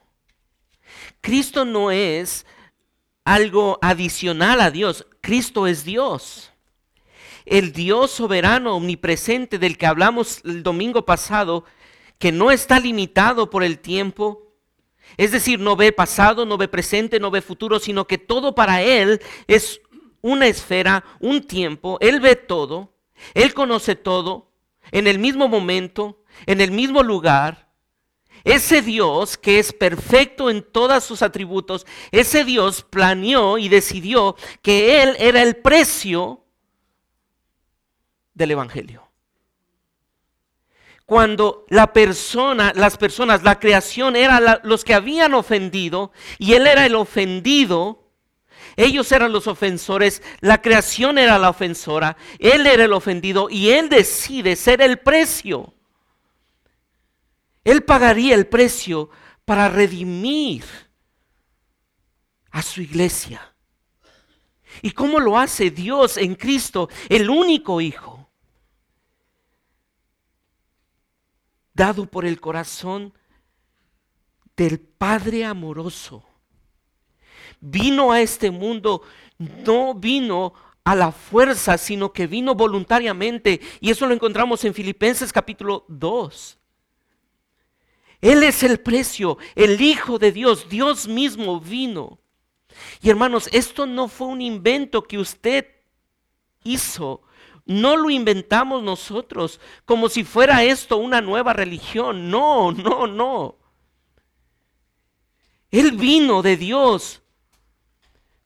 Cristo 1.21 1.65
no 1.65 1.91
es 1.91 2.47
algo 3.23 3.77
adicional 3.79 4.59
a 4.59 4.71
Dios. 4.71 5.05
Cristo 5.21 5.67
es 5.67 5.83
Dios. 5.85 6.51
El 7.45 7.73
Dios 7.73 8.09
soberano, 8.09 8.75
omnipresente 8.75 9.59
del 9.59 9.77
que 9.77 9.85
hablamos 9.85 10.41
el 10.45 10.63
domingo 10.63 11.05
pasado, 11.05 11.63
que 12.17 12.31
no 12.31 12.49
está 12.49 12.79
limitado 12.79 13.51
por 13.51 13.63
el 13.63 13.77
tiempo, 13.77 14.55
es 15.15 15.31
decir, 15.31 15.59
no 15.59 15.75
ve 15.75 15.91
pasado, 15.91 16.47
no 16.47 16.57
ve 16.57 16.67
presente, 16.67 17.19
no 17.19 17.29
ve 17.29 17.43
futuro, 17.43 17.79
sino 17.79 18.07
que 18.07 18.17
todo 18.17 18.55
para 18.55 18.81
Él 18.81 19.21
es 19.45 19.79
una 20.21 20.47
esfera, 20.47 21.05
un 21.19 21.43
tiempo. 21.43 21.99
Él 22.01 22.19
ve 22.19 22.35
todo, 22.35 22.95
Él 23.35 23.53
conoce 23.53 23.95
todo 23.95 24.50
en 24.91 25.07
el 25.07 25.19
mismo 25.19 25.47
momento, 25.47 26.23
en 26.45 26.61
el 26.61 26.71
mismo 26.71 27.03
lugar, 27.03 27.71
ese 28.43 28.81
Dios 28.81 29.37
que 29.37 29.59
es 29.59 29.71
perfecto 29.71 30.49
en 30.49 30.63
todos 30.63 31.03
sus 31.03 31.21
atributos, 31.21 31.85
ese 32.11 32.43
Dios 32.43 32.83
planeó 32.83 33.57
y 33.57 33.69
decidió 33.69 34.35
que 34.61 35.03
Él 35.03 35.15
era 35.19 35.43
el 35.43 35.57
precio 35.57 36.43
del 38.33 38.51
Evangelio. 38.51 39.07
Cuando 41.05 41.65
la 41.69 41.91
persona, 41.91 42.71
las 42.73 42.97
personas, 42.97 43.43
la 43.43 43.59
creación 43.59 44.15
eran 44.15 44.61
los 44.63 44.85
que 44.85 44.93
habían 44.93 45.33
ofendido 45.33 46.11
y 46.39 46.53
Él 46.53 46.65
era 46.67 46.85
el 46.85 46.95
ofendido, 46.95 48.00
ellos 48.75 49.11
eran 49.11 49.31
los 49.31 49.47
ofensores, 49.47 50.21
la 50.39 50.61
creación 50.61 51.17
era 51.17 51.37
la 51.37 51.49
ofensora, 51.49 52.17
Él 52.39 52.65
era 52.67 52.85
el 52.85 52.93
ofendido 52.93 53.49
y 53.49 53.69
Él 53.69 53.89
decide 53.89 54.55
ser 54.55 54.81
el 54.81 54.99
precio 54.99 55.73
él 57.63 57.83
pagaría 57.83 58.35
el 58.35 58.47
precio 58.47 59.09
para 59.45 59.69
redimir 59.69 60.63
a 62.51 62.61
su 62.61 62.81
iglesia. 62.81 63.55
¿Y 64.81 64.91
cómo 64.91 65.19
lo 65.19 65.37
hace 65.37 65.69
Dios 65.69 66.17
en 66.17 66.35
Cristo, 66.35 66.89
el 67.09 67.29
único 67.29 67.81
Hijo? 67.81 68.29
Dado 71.73 72.05
por 72.05 72.25
el 72.25 72.39
corazón 72.39 73.13
del 74.55 74.79
Padre 74.79 75.45
amoroso. 75.45 76.25
Vino 77.61 78.11
a 78.11 78.21
este 78.21 78.51
mundo, 78.51 79.03
no 79.37 79.93
vino 79.93 80.53
a 80.83 80.95
la 80.95 81.11
fuerza, 81.11 81.77
sino 81.77 82.11
que 82.11 82.27
vino 82.27 82.55
voluntariamente. 82.55 83.61
Y 83.79 83.91
eso 83.91 84.07
lo 84.07 84.13
encontramos 84.13 84.65
en 84.65 84.73
Filipenses 84.73 85.31
capítulo 85.31 85.85
2. 85.87 86.57
Él 88.21 88.43
es 88.43 88.63
el 88.63 88.79
precio, 88.79 89.37
el 89.55 89.79
Hijo 89.81 90.19
de 90.19 90.31
Dios, 90.31 90.69
Dios 90.69 91.07
mismo 91.07 91.59
vino. 91.59 92.19
Y 93.01 93.09
hermanos, 93.09 93.49
esto 93.51 93.85
no 93.85 94.07
fue 94.07 94.27
un 94.27 94.41
invento 94.41 95.03
que 95.03 95.17
usted 95.17 95.67
hizo. 96.63 97.21
No 97.65 97.95
lo 97.95 98.09
inventamos 98.09 98.83
nosotros 98.83 99.59
como 99.85 100.09
si 100.09 100.23
fuera 100.23 100.63
esto 100.63 100.97
una 100.97 101.21
nueva 101.21 101.53
religión. 101.53 102.29
No, 102.29 102.71
no, 102.71 103.07
no. 103.07 103.57
Él 105.71 105.93
vino 105.93 106.41
de 106.41 106.57
Dios 106.57 107.21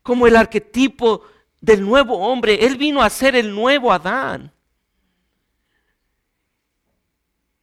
como 0.05 0.27
el 0.27 0.35
arquetipo 0.35 1.23
del 1.59 1.81
nuevo 1.81 2.19
hombre. 2.19 2.63
Él 2.63 2.77
vino 2.77 3.01
a 3.01 3.09
ser 3.09 3.35
el 3.35 3.51
nuevo 3.55 3.91
Adán. 3.91 4.53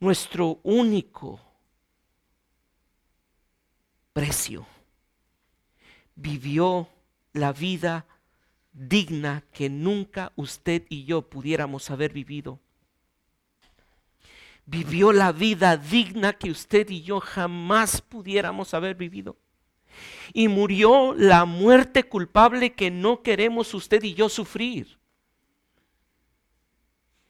Nuestro 0.00 0.58
único 0.64 1.40
precio. 4.12 4.66
Vivió 6.16 6.88
la 7.32 7.52
vida 7.52 8.06
digna 8.72 9.44
que 9.52 9.70
nunca 9.70 10.32
usted 10.34 10.82
y 10.88 11.04
yo 11.04 11.22
pudiéramos 11.22 11.92
haber 11.92 12.12
vivido. 12.12 12.58
Vivió 14.66 15.12
la 15.12 15.30
vida 15.30 15.76
digna 15.76 16.32
que 16.32 16.50
usted 16.50 16.90
y 16.90 17.02
yo 17.02 17.20
jamás 17.20 18.00
pudiéramos 18.00 18.75
haber 18.75 18.96
vivido. 18.96 19.37
Y 20.32 20.49
murió 20.49 21.14
la 21.14 21.44
muerte 21.44 22.04
culpable 22.04 22.72
que 22.72 22.90
no 22.90 23.22
queremos 23.22 23.75
usted 23.75 24.02
y 24.02 24.14
yo 24.14 24.28
sufrir. 24.28 24.99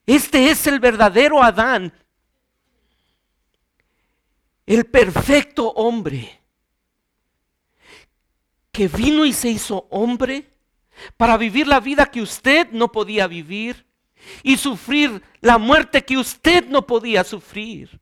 Este 0.06 0.50
es 0.50 0.66
el 0.66 0.80
verdadero 0.80 1.42
Adán, 1.42 1.92
el 4.66 4.84
perfecto 4.84 5.70
hombre 5.70 6.40
que 8.72 8.88
vino 8.88 9.24
y 9.24 9.32
se 9.32 9.50
hizo 9.50 9.86
hombre 9.90 10.50
para 11.16 11.36
vivir 11.36 11.68
la 11.68 11.78
vida 11.78 12.06
que 12.06 12.22
usted 12.22 12.70
no 12.72 12.90
podía 12.90 13.26
vivir 13.26 13.86
y 14.42 14.56
sufrir 14.56 15.22
la 15.40 15.58
muerte 15.58 16.04
que 16.04 16.16
usted 16.16 16.66
no 16.68 16.86
podía 16.86 17.22
sufrir. 17.22 18.01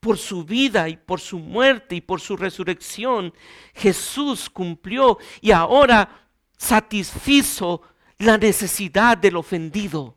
Por 0.00 0.16
su 0.16 0.44
vida 0.44 0.88
y 0.88 0.96
por 0.96 1.20
su 1.20 1.38
muerte 1.38 1.94
y 1.96 2.00
por 2.00 2.20
su 2.20 2.36
resurrección, 2.36 3.34
Jesús 3.74 4.48
cumplió 4.48 5.18
y 5.40 5.52
ahora 5.52 6.28
satisfizo 6.56 7.82
la 8.18 8.38
necesidad 8.38 9.18
del 9.18 9.36
ofendido. 9.36 10.16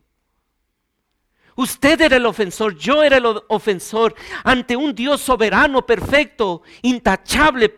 Usted 1.55 2.01
era 2.01 2.15
el 2.15 2.25
ofensor, 2.25 2.75
yo 2.77 3.03
era 3.03 3.17
el 3.17 3.25
ofensor 3.47 4.15
ante 4.43 4.75
un 4.75 4.95
Dios 4.95 5.21
soberano, 5.21 5.85
perfecto, 5.85 6.63
intachable, 6.81 7.75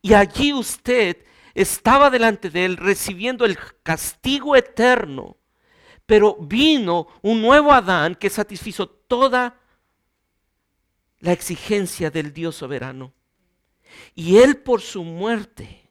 y 0.00 0.14
allí 0.14 0.52
usted 0.52 1.24
estaba 1.54 2.10
delante 2.10 2.50
de 2.50 2.64
él 2.64 2.76
recibiendo 2.76 3.44
el 3.44 3.58
castigo 3.82 4.56
eterno. 4.56 5.36
Pero 6.06 6.36
vino 6.38 7.06
un 7.22 7.40
nuevo 7.40 7.72
Adán 7.72 8.14
que 8.14 8.28
satisfizo 8.28 8.86
toda 8.86 9.58
la 11.24 11.32
exigencia 11.32 12.10
del 12.10 12.34
Dios 12.34 12.54
soberano. 12.54 13.14
Y 14.14 14.36
él 14.36 14.58
por 14.58 14.82
su 14.82 15.02
muerte 15.02 15.90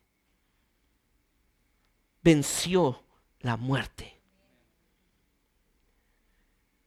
venció 2.22 3.04
la 3.40 3.58
muerte. 3.58 4.22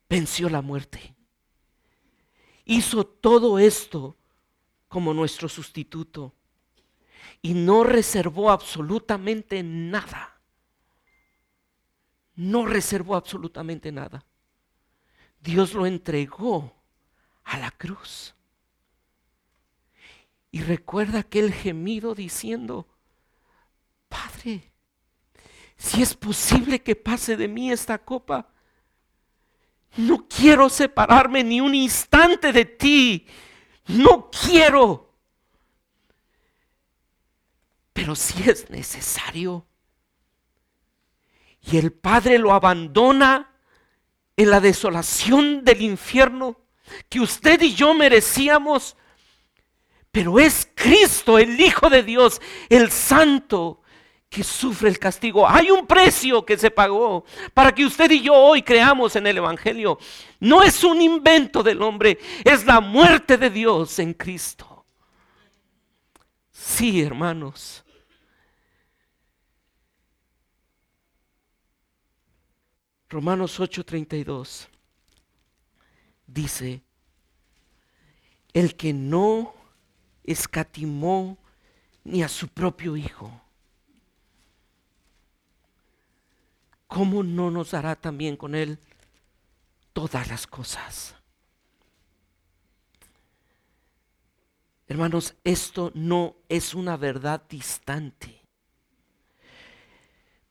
Venció 0.08 0.48
la 0.48 0.62
muerte. 0.62 1.16
Hizo 2.64 3.04
todo 3.04 3.58
esto 3.58 4.16
como 4.86 5.12
nuestro 5.12 5.48
sustituto 5.48 6.32
y 7.42 7.52
no 7.52 7.82
reservó 7.82 8.52
absolutamente 8.52 9.60
nada. 9.64 10.40
No 12.36 12.64
reservó 12.64 13.16
absolutamente 13.16 13.90
nada. 13.90 14.24
Dios 15.40 15.74
lo 15.74 15.84
entregó 15.84 16.72
a 17.42 17.58
la 17.58 17.72
cruz. 17.72 18.35
Y 20.50 20.62
recuerda 20.62 21.20
aquel 21.20 21.52
gemido 21.52 22.14
diciendo, 22.14 22.86
Padre, 24.08 24.72
si 25.76 26.02
es 26.02 26.14
posible 26.14 26.82
que 26.82 26.96
pase 26.96 27.36
de 27.36 27.48
mí 27.48 27.70
esta 27.70 27.98
copa, 27.98 28.48
no 29.96 30.26
quiero 30.28 30.68
separarme 30.68 31.42
ni 31.42 31.60
un 31.60 31.74
instante 31.74 32.52
de 32.52 32.64
ti. 32.64 33.26
No 33.86 34.30
quiero. 34.30 35.14
Pero 37.92 38.14
si 38.14 38.48
es 38.48 38.68
necesario. 38.70 39.66
Y 41.62 41.78
el 41.78 41.92
Padre 41.92 42.38
lo 42.38 42.52
abandona 42.52 43.52
en 44.36 44.50
la 44.50 44.60
desolación 44.60 45.64
del 45.64 45.82
infierno 45.82 46.60
que 47.08 47.20
usted 47.20 47.60
y 47.62 47.74
yo 47.74 47.94
merecíamos. 47.94 48.96
Pero 50.16 50.38
es 50.38 50.66
Cristo, 50.74 51.38
el 51.38 51.60
Hijo 51.60 51.90
de 51.90 52.02
Dios, 52.02 52.40
el 52.70 52.90
Santo, 52.90 53.82
que 54.30 54.42
sufre 54.42 54.88
el 54.88 54.98
castigo. 54.98 55.46
Hay 55.46 55.70
un 55.70 55.86
precio 55.86 56.42
que 56.42 56.56
se 56.56 56.70
pagó 56.70 57.26
para 57.52 57.74
que 57.74 57.84
usted 57.84 58.10
y 58.10 58.22
yo 58.22 58.32
hoy 58.32 58.62
creamos 58.62 59.14
en 59.16 59.26
el 59.26 59.36
Evangelio. 59.36 59.98
No 60.40 60.62
es 60.62 60.82
un 60.84 61.02
invento 61.02 61.62
del 61.62 61.82
hombre, 61.82 62.18
es 62.42 62.64
la 62.64 62.80
muerte 62.80 63.36
de 63.36 63.50
Dios 63.50 63.98
en 63.98 64.14
Cristo. 64.14 64.86
Sí, 66.50 67.02
hermanos. 67.02 67.84
Romanos 73.10 73.60
8:32 73.60 74.66
dice, 76.26 76.80
el 78.54 78.74
que 78.76 78.94
no 78.94 79.55
escatimó 80.26 81.38
ni 82.04 82.22
a 82.22 82.28
su 82.28 82.48
propio 82.48 82.96
Hijo, 82.96 83.40
¿cómo 86.86 87.22
no 87.22 87.50
nos 87.50 87.72
dará 87.72 87.96
también 87.96 88.36
con 88.36 88.54
Él 88.54 88.78
todas 89.92 90.28
las 90.28 90.46
cosas? 90.46 91.14
Hermanos, 94.88 95.34
esto 95.42 95.90
no 95.94 96.36
es 96.48 96.74
una 96.74 96.96
verdad 96.96 97.42
distante. 97.48 98.40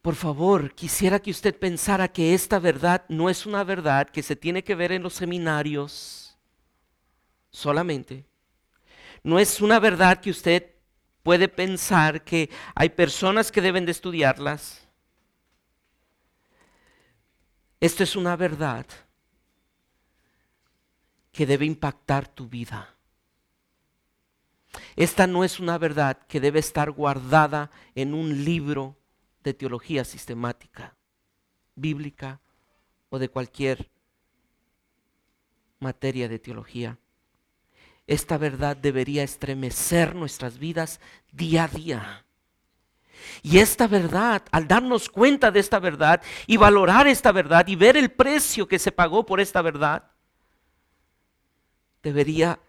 Por 0.01 0.15
favor, 0.15 0.75
quisiera 0.75 1.19
que 1.19 1.31
usted 1.31 1.57
pensara 1.57 2.09
que 2.09 2.33
esta 2.33 2.59
verdad 2.59 3.05
no 3.07 3.29
es 3.29 3.45
una 3.45 3.63
verdad 3.63 4.07
que 4.09 4.21
se 4.21 4.35
tiene 4.35 4.63
que 4.63 4.75
ver 4.75 4.91
en 4.91 5.01
los 5.01 5.13
seminarios 5.13 6.37
solamente. 7.49 8.25
No 9.25 9.39
es 9.39 9.59
una 9.59 9.79
verdad 9.79 10.21
que 10.21 10.29
usted 10.29 10.75
puede 11.23 11.47
pensar 11.47 12.23
que 12.23 12.51
hay 12.75 12.89
personas 12.89 13.51
que 13.51 13.59
deben 13.59 13.83
de 13.83 13.91
estudiarlas. 13.91 14.87
Esto 17.79 18.03
es 18.03 18.15
una 18.15 18.35
verdad 18.35 18.85
que 21.31 21.47
debe 21.47 21.65
impactar 21.65 22.27
tu 22.27 22.47
vida. 22.47 22.95
Esta 24.95 25.25
no 25.25 25.43
es 25.43 25.59
una 25.59 25.79
verdad 25.79 26.19
que 26.27 26.39
debe 26.39 26.59
estar 26.59 26.91
guardada 26.91 27.71
en 27.95 28.13
un 28.13 28.45
libro 28.45 28.95
de 29.43 29.55
teología 29.55 30.05
sistemática, 30.05 30.95
bíblica 31.73 32.41
o 33.09 33.17
de 33.17 33.27
cualquier 33.29 33.89
materia 35.79 36.29
de 36.29 36.37
teología. 36.37 36.99
Esta 38.07 38.37
verdad 38.37 38.77
debería 38.77 39.23
estremecer 39.23 40.15
nuestras 40.15 40.59
vidas 40.59 40.99
día 41.31 41.63
a 41.63 41.67
día. 41.67 42.25
Y 43.41 43.57
esta 43.57 43.87
verdad, 43.87 44.43
al 44.51 44.67
darnos 44.67 45.09
cuenta 45.09 45.49
de 45.51 45.59
esta 45.59 45.79
verdad 45.79 46.21
y 46.45 46.57
valorar 46.57 47.07
esta 47.07 47.31
verdad 47.31 47.67
y 47.67 47.75
ver 47.75 47.97
el 47.97 48.11
precio 48.11 48.67
que 48.67 48.77
se 48.77 48.91
pagó 48.91 49.25
por 49.25 49.39
esta 49.39 49.61
verdad, 49.61 50.11
debería 52.03 52.59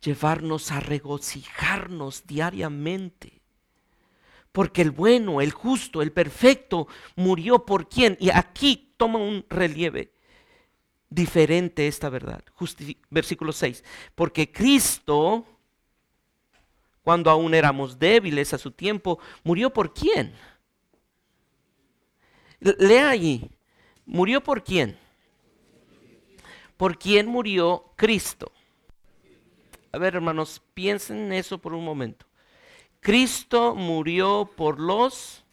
llevarnos 0.00 0.72
a 0.72 0.80
regocijarnos 0.80 2.26
diariamente. 2.26 3.40
Porque 4.50 4.82
el 4.82 4.90
bueno, 4.90 5.40
el 5.40 5.52
justo, 5.52 6.02
el 6.02 6.10
perfecto 6.10 6.88
murió 7.14 7.64
por 7.64 7.88
quién. 7.88 8.16
Y 8.18 8.30
aquí 8.30 8.94
toma 8.96 9.20
un 9.20 9.46
relieve 9.48 10.12
diferente 11.10 11.88
esta 11.88 12.08
verdad. 12.08 12.42
versículo 13.10 13.52
6. 13.52 13.84
Porque 14.14 14.50
Cristo, 14.50 15.44
cuando 17.02 17.28
aún 17.28 17.52
éramos 17.52 17.98
débiles 17.98 18.54
a 18.54 18.58
su 18.58 18.70
tiempo, 18.70 19.18
murió 19.42 19.70
por 19.70 19.92
quién. 19.92 20.32
Lea 22.60 23.10
allí. 23.10 23.50
¿Murió 24.06 24.42
por 24.42 24.62
quién? 24.62 24.98
¿Por 26.76 26.98
quién 26.98 27.26
murió 27.26 27.92
Cristo? 27.96 28.50
A 29.92 29.98
ver, 29.98 30.14
hermanos, 30.14 30.62
piensen 30.72 31.18
en 31.18 31.32
eso 31.32 31.58
por 31.58 31.74
un 31.74 31.84
momento. 31.84 32.26
Cristo 33.00 33.74
murió 33.74 34.50
por 34.56 34.78
los... 34.78 35.44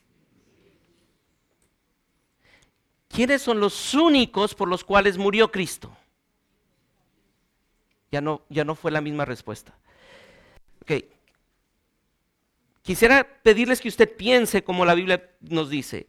¿Quiénes 3.17 3.41
son 3.41 3.60
los 3.60 3.95
únicos 3.95 4.53
por 4.53 4.67
los 4.67 4.84
cuales 4.84 5.17
murió 5.17 5.51
Cristo? 5.51 5.91
Ya 8.12 8.21
no, 8.21 8.43
ya 8.47 8.63
no 8.63 8.75
fue 8.75 8.91
la 8.91 9.01
misma 9.01 9.25
respuesta. 9.25 9.75
Ok. 10.84 11.03
Quisiera 12.84 13.27
pedirles 13.41 13.82
que 13.82 13.88
usted 13.88 14.15
piense 14.15 14.63
como 14.63 14.86
la 14.86 14.93
Biblia 14.93 15.32
nos 15.39 15.71
dice. 15.71 16.08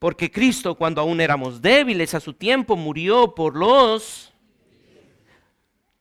Porque 0.00 0.32
Cristo, 0.32 0.74
cuando 0.74 1.00
aún 1.00 1.20
éramos 1.20 1.62
débiles 1.62 2.12
a 2.14 2.18
su 2.18 2.34
tiempo, 2.34 2.74
murió 2.74 3.32
por 3.32 3.54
los... 3.54 4.32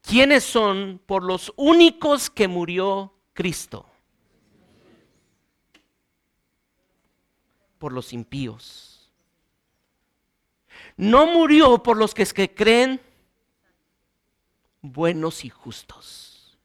¿Quiénes 0.02 0.44
son 0.44 1.00
por 1.06 1.24
los 1.24 1.54
únicos 1.56 2.32
que 2.32 2.48
murió 2.48 3.14
Cristo? 3.36 3.86
Por 7.78 7.94
los 7.94 8.12
impíos. 8.12 8.99
No 11.00 11.28
murió 11.28 11.82
por 11.82 11.96
los 11.96 12.14
que, 12.14 12.54
creen 12.54 13.00
buenos 14.82 15.46
y 15.46 15.50
justos. 15.50 16.60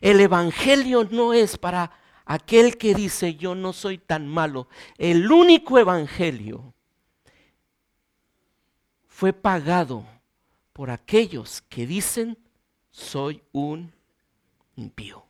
El 0.00 0.20
Evangelio 0.20 1.04
no 1.10 1.34
es 1.34 1.58
para 1.58 1.90
aquel 2.24 2.78
que 2.78 2.94
dice 2.94 3.34
yo 3.34 3.54
no 3.54 3.74
soy 3.74 3.98
tan 3.98 4.26
malo, 4.26 4.68
el 4.96 5.30
único 5.30 5.78
evangelio 5.78 6.72
fue 9.06 9.34
pagado 9.34 10.06
por 10.72 10.90
aquellos 10.90 11.60
que 11.60 11.86
dicen 11.86 12.38
soy 12.90 13.42
un 13.52 13.92
impío. 14.76 15.26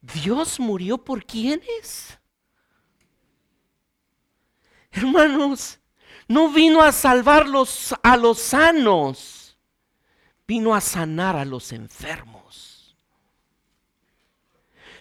Dios 0.00 0.58
murió 0.58 0.96
por 0.96 1.26
quienes? 1.26 2.17
Hermanos, 4.98 5.78
no 6.26 6.50
vino 6.50 6.82
a 6.82 6.90
salvarlos 6.92 7.94
a 8.02 8.16
los 8.16 8.38
sanos, 8.38 9.56
vino 10.46 10.74
a 10.74 10.80
sanar 10.80 11.36
a 11.36 11.44
los 11.44 11.72
enfermos. 11.72 12.96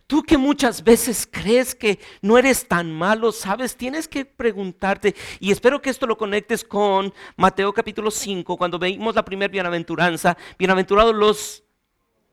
Tú 0.06 0.24
que 0.24 0.38
muchas 0.38 0.84
veces 0.84 1.28
crees 1.30 1.76
que 1.76 2.00
no 2.22 2.38
eres 2.38 2.68
tan 2.68 2.94
malo, 2.94 3.34
sabes, 3.34 3.76
tienes 3.76 4.08
que 4.08 4.24
preguntarte, 4.24 5.16
y 5.40 5.52
espero 5.52 5.82
que 5.82 5.90
esto 5.90 6.06
lo 6.06 6.18
conectes 6.18 6.64
con 6.64 7.14
Mateo 7.36 7.74
capítulo 7.74 8.10
5, 8.10 8.56
cuando 8.56 8.80
veimos 8.80 9.16
la 9.16 9.26
primera 9.26 9.52
bienaventuranza, 9.52 10.38
bienaventurados 10.58 11.14
los 11.14 11.64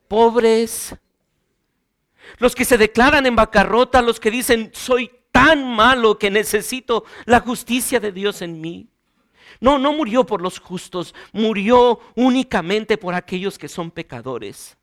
pobres, 0.07 0.94
los 2.38 2.55
que 2.55 2.64
se 2.64 2.79
declaran 2.79 3.27
en 3.27 3.35
bancarrota, 3.35 4.03
los 4.03 4.20
que 4.20 4.31
dicen, 4.31 4.70
soy 4.72 5.11
tan 5.35 5.75
malo 5.75 6.16
que 6.16 6.31
necesito 6.31 7.05
la 7.25 7.40
justicia 7.40 7.99
de 7.99 8.12
Dios 8.12 8.40
en 8.40 8.61
mí. 8.61 8.87
No, 9.59 9.81
no 9.81 9.92
murió 9.92 10.25
por 10.25 10.40
los 10.40 10.61
justos, 10.61 11.12
murió 11.33 11.99
únicamente 12.14 12.97
por 12.97 13.14
aquellos 13.14 13.59
que 13.59 13.66
son 13.66 13.90
pecadores. 13.90 14.77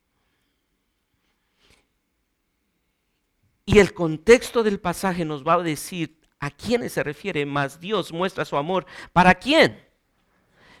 Y 3.64 3.78
el 3.78 3.94
contexto 3.94 4.62
del 4.62 4.78
pasaje 4.78 5.24
nos 5.24 5.42
va 5.42 5.54
a 5.54 5.62
decir 5.62 6.18
a 6.38 6.50
quiénes 6.50 6.92
se 6.92 7.02
refiere, 7.02 7.46
más 7.46 7.80
Dios 7.80 8.12
muestra 8.12 8.44
su 8.44 8.58
amor. 8.58 8.84
¿Para 9.14 9.34
quién? 9.34 9.82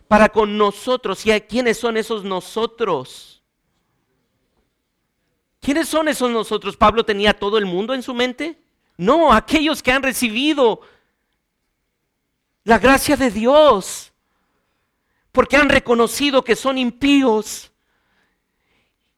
Para 0.06 0.28
con 0.28 0.58
nosotros. 0.58 1.24
¿Y 1.24 1.30
a 1.30 1.46
quiénes 1.46 1.78
son 1.78 1.96
esos 1.96 2.24
nosotros? 2.24 3.42
¿Quiénes 5.60 5.88
son 5.88 6.08
esos 6.08 6.30
nosotros? 6.30 6.76
¿Pablo 6.76 7.06
tenía 7.06 7.32
todo 7.32 7.56
el 7.56 7.64
mundo 7.64 7.94
en 7.94 8.02
su 8.02 8.12
mente? 8.12 8.61
No, 9.02 9.32
aquellos 9.32 9.82
que 9.82 9.92
han 9.92 10.02
recibido 10.02 10.80
la 12.64 12.78
gracia 12.78 13.16
de 13.16 13.30
Dios, 13.30 14.12
porque 15.32 15.56
han 15.56 15.68
reconocido 15.68 16.44
que 16.44 16.54
son 16.54 16.78
impíos 16.78 17.72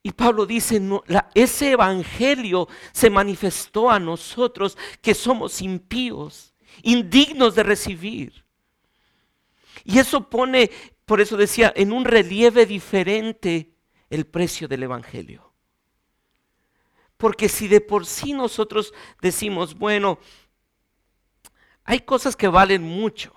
y 0.06 0.12
Pablo 0.12 0.44
dice, 0.44 0.82
ese 1.34 1.70
evangelio 1.70 2.68
se 2.92 3.08
manifestó 3.08 3.90
a 3.90 3.98
nosotros 3.98 4.76
que 5.00 5.14
somos 5.14 5.62
impíos, 5.62 6.54
indignos 6.82 7.54
de 7.54 7.62
recibir. 7.62 8.44
Y 9.82 9.98
eso 9.98 10.28
pone, 10.28 10.70
por 11.06 11.22
eso 11.22 11.38
decía, 11.38 11.72
en 11.74 11.90
un 11.90 12.04
relieve 12.04 12.66
diferente 12.66 13.72
el 14.10 14.26
precio 14.26 14.68
del 14.68 14.82
evangelio. 14.82 15.43
Porque 17.16 17.48
si 17.48 17.68
de 17.68 17.80
por 17.80 18.06
sí 18.06 18.32
nosotros 18.32 18.92
decimos, 19.22 19.74
bueno, 19.74 20.18
hay 21.84 22.00
cosas 22.00 22.34
que 22.36 22.48
valen 22.48 22.82
mucho, 22.82 23.34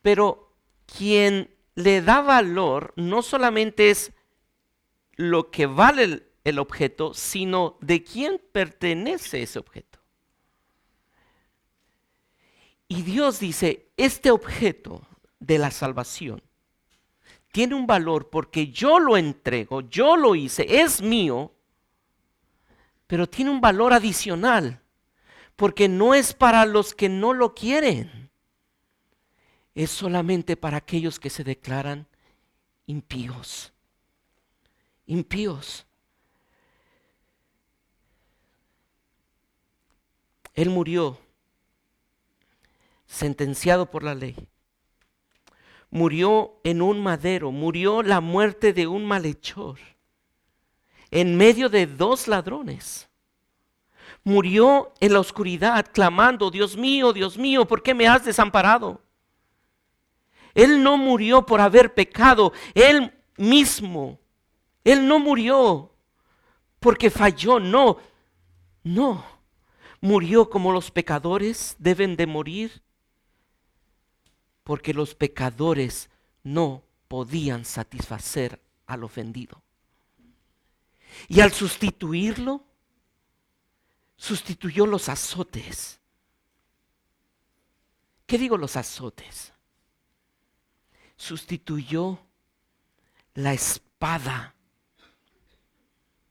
pero 0.00 0.52
quien 0.86 1.54
le 1.74 2.02
da 2.02 2.22
valor 2.22 2.92
no 2.96 3.22
solamente 3.22 3.90
es 3.90 4.12
lo 5.16 5.50
que 5.50 5.66
vale 5.66 6.24
el, 6.44 6.58
objeto, 6.58 7.12
sino 7.12 7.76
de 7.80 8.02
quién 8.02 8.40
pertenece 8.52 9.42
ese 9.42 9.58
objeto. 9.58 9.98
Y 12.86 13.02
Dios 13.02 13.38
dice, 13.38 13.90
este 13.96 14.30
objeto 14.30 15.06
de 15.40 15.58
la 15.58 15.70
salvación 15.70 16.42
tiene 17.52 17.74
un 17.74 17.86
valor 17.86 18.30
porque 18.30 18.68
yo 18.68 18.98
lo 18.98 19.16
entrego, 19.16 19.82
yo 19.82 20.16
lo 20.16 20.34
hice, 20.34 20.80
es 20.80 21.02
mío, 21.02 21.52
pero 23.08 23.28
tiene 23.28 23.50
un 23.50 23.60
valor 23.60 23.92
adicional 23.92 24.80
porque 25.56 25.88
no 25.88 26.14
es 26.14 26.32
para 26.32 26.64
los 26.64 26.94
que 26.94 27.08
no 27.08 27.32
lo 27.32 27.52
quieren, 27.52 28.30
es 29.74 29.90
solamente 29.90 30.56
para 30.56 30.76
aquellos 30.76 31.18
que 31.18 31.30
se 31.30 31.42
declaran 31.42 32.06
impíos 32.86 33.72
impíos. 35.08 35.86
Él 40.54 40.70
murió 40.70 41.18
sentenciado 43.06 43.90
por 43.90 44.04
la 44.04 44.14
ley. 44.14 44.36
Murió 45.90 46.60
en 46.64 46.82
un 46.82 47.02
madero, 47.02 47.50
murió 47.50 48.02
la 48.02 48.20
muerte 48.20 48.72
de 48.72 48.86
un 48.86 49.06
malhechor, 49.06 49.78
en 51.10 51.36
medio 51.36 51.68
de 51.68 51.86
dos 51.86 52.28
ladrones. 52.28 53.08
Murió 54.24 54.92
en 55.00 55.12
la 55.12 55.20
oscuridad, 55.20 55.86
clamando, 55.92 56.50
Dios 56.50 56.76
mío, 56.76 57.12
Dios 57.12 57.38
mío, 57.38 57.66
¿por 57.66 57.82
qué 57.82 57.94
me 57.94 58.08
has 58.08 58.24
desamparado? 58.24 59.00
Él 60.54 60.82
no 60.82 60.96
murió 60.96 61.46
por 61.46 61.60
haber 61.60 61.94
pecado, 61.94 62.52
él 62.74 63.12
mismo 63.36 64.18
él 64.88 65.06
no 65.06 65.18
murió 65.18 65.92
porque 66.80 67.10
falló, 67.10 67.60
no, 67.60 67.98
no. 68.82 69.22
Murió 70.00 70.48
como 70.48 70.72
los 70.72 70.90
pecadores 70.90 71.76
deben 71.78 72.16
de 72.16 72.26
morir 72.26 72.82
porque 74.64 74.94
los 74.94 75.14
pecadores 75.14 76.08
no 76.42 76.84
podían 77.08 77.66
satisfacer 77.66 78.62
al 78.86 79.04
ofendido. 79.04 79.60
Y 81.26 81.40
al 81.40 81.52
sustituirlo, 81.52 82.64
sustituyó 84.16 84.86
los 84.86 85.08
azotes. 85.08 85.98
¿Qué 88.26 88.36
digo 88.36 88.58
los 88.58 88.76
azotes? 88.76 89.54
Sustituyó 91.16 92.18
la 93.34 93.54
espada 93.54 94.54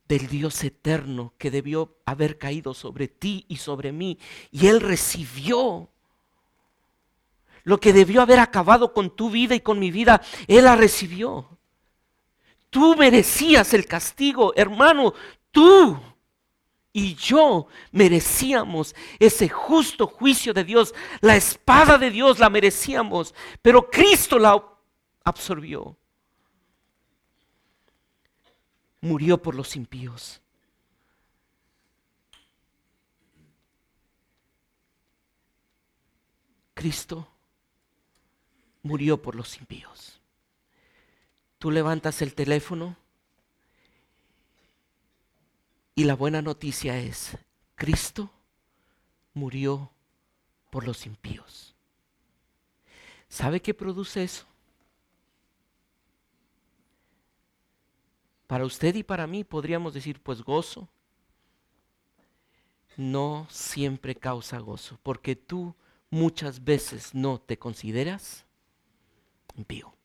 del 0.06 0.28
Dios 0.28 0.62
eterno 0.64 1.34
que 1.38 1.50
debió 1.50 1.96
haber 2.06 2.38
caído 2.38 2.72
sobre 2.72 3.08
ti 3.08 3.44
y 3.48 3.56
sobre 3.56 3.92
mí. 3.92 4.18
Y 4.50 4.68
Él 4.68 4.80
recibió 4.80 5.90
Lo 7.64 7.80
que 7.80 7.92
debió 7.92 8.22
haber 8.22 8.38
acabado 8.38 8.94
con 8.94 9.14
tu 9.14 9.30
vida 9.30 9.54
y 9.54 9.60
con 9.60 9.78
mi 9.78 9.90
vida, 9.90 10.22
Él 10.46 10.64
la 10.64 10.76
recibió. 10.76 11.57
Tú 12.70 12.96
merecías 12.96 13.72
el 13.74 13.86
castigo, 13.86 14.52
hermano, 14.54 15.14
tú 15.50 15.98
y 16.92 17.14
yo 17.14 17.68
merecíamos 17.92 18.94
ese 19.18 19.48
justo 19.48 20.06
juicio 20.06 20.52
de 20.52 20.64
Dios. 20.64 20.94
La 21.20 21.36
espada 21.36 21.96
de 21.96 22.10
Dios 22.10 22.38
la 22.38 22.50
merecíamos, 22.50 23.34
pero 23.62 23.88
Cristo 23.90 24.38
la 24.38 24.62
absorbió. 25.24 25.96
Murió 29.00 29.40
por 29.40 29.54
los 29.54 29.76
impíos. 29.76 30.40
Cristo 36.74 37.28
murió 38.82 39.20
por 39.20 39.34
los 39.34 39.56
impíos. 39.58 40.17
Tú 41.58 41.70
levantas 41.70 42.22
el 42.22 42.34
teléfono 42.34 42.96
y 45.94 46.04
la 46.04 46.14
buena 46.14 46.40
noticia 46.40 46.98
es, 46.98 47.36
Cristo 47.74 48.30
murió 49.34 49.90
por 50.70 50.86
los 50.86 51.06
impíos. 51.06 51.74
¿Sabe 53.28 53.60
qué 53.60 53.74
produce 53.74 54.22
eso? 54.22 54.46
Para 58.46 58.64
usted 58.64 58.94
y 58.94 59.02
para 59.02 59.26
mí 59.26 59.44
podríamos 59.44 59.92
decir, 59.92 60.22
pues 60.22 60.42
gozo. 60.42 60.88
No 62.96 63.46
siempre 63.50 64.14
causa 64.14 64.58
gozo, 64.58 64.98
porque 65.02 65.36
tú 65.36 65.74
muchas 66.10 66.64
veces 66.64 67.14
no 67.14 67.40
te 67.40 67.58
consideras 67.58 68.46
impío. 69.56 69.97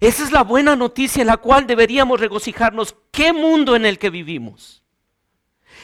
Esa 0.00 0.24
es 0.24 0.32
la 0.32 0.42
buena 0.42 0.76
noticia 0.76 1.22
en 1.22 1.28
la 1.28 1.38
cual 1.38 1.66
deberíamos 1.66 2.20
regocijarnos. 2.20 2.96
¿Qué 3.10 3.32
mundo 3.32 3.76
en 3.76 3.86
el 3.86 3.98
que 3.98 4.10
vivimos? 4.10 4.82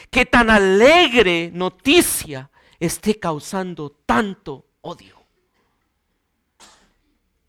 Que 0.09 0.25
tan 0.25 0.49
alegre 0.49 1.51
noticia 1.53 2.51
esté 2.79 3.19
causando 3.19 3.91
tanto 4.05 4.67
odio. 4.81 5.23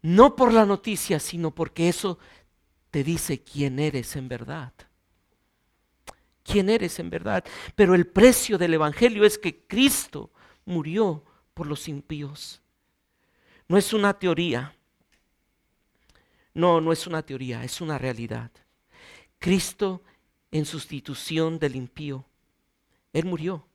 No 0.03 0.37
por 0.37 0.53
la 0.53 0.67
noticia, 0.67 1.19
sino 1.19 1.51
porque 1.51 1.89
eso 1.89 2.19
te 2.91 3.03
dice 3.03 3.43
quién 3.43 3.79
eres 3.79 4.17
en 4.17 4.29
verdad. 4.29 4.73
Quién 6.43 6.69
eres 6.69 6.99
en 6.99 7.11
verdad. 7.11 7.45
Pero 7.75 7.95
el 7.95 8.07
precio 8.07 8.59
del 8.59 8.75
Evangelio 8.75 9.25
es 9.25 9.39
que 9.39 9.67
Cristo 9.67 10.31
murió 10.67 11.25
por 11.55 11.67
los 11.67 11.89
impíos. 11.89 12.63
No 13.67 13.79
es 13.79 13.93
una 13.93 14.19
teoría. 14.19 14.77
No, 16.55 16.81
no 16.81 16.93
es 16.93 17.07
una 17.07 17.23
teoría, 17.23 17.65
es 17.65 17.81
una 17.81 17.99
realidad. 17.99 18.51
Cristo 19.39 20.03
en 20.51 20.65
sustitución 20.65 21.59
del 21.59 21.77
impío. 21.77 22.25
Él 23.13 23.27
murió. 23.27 23.67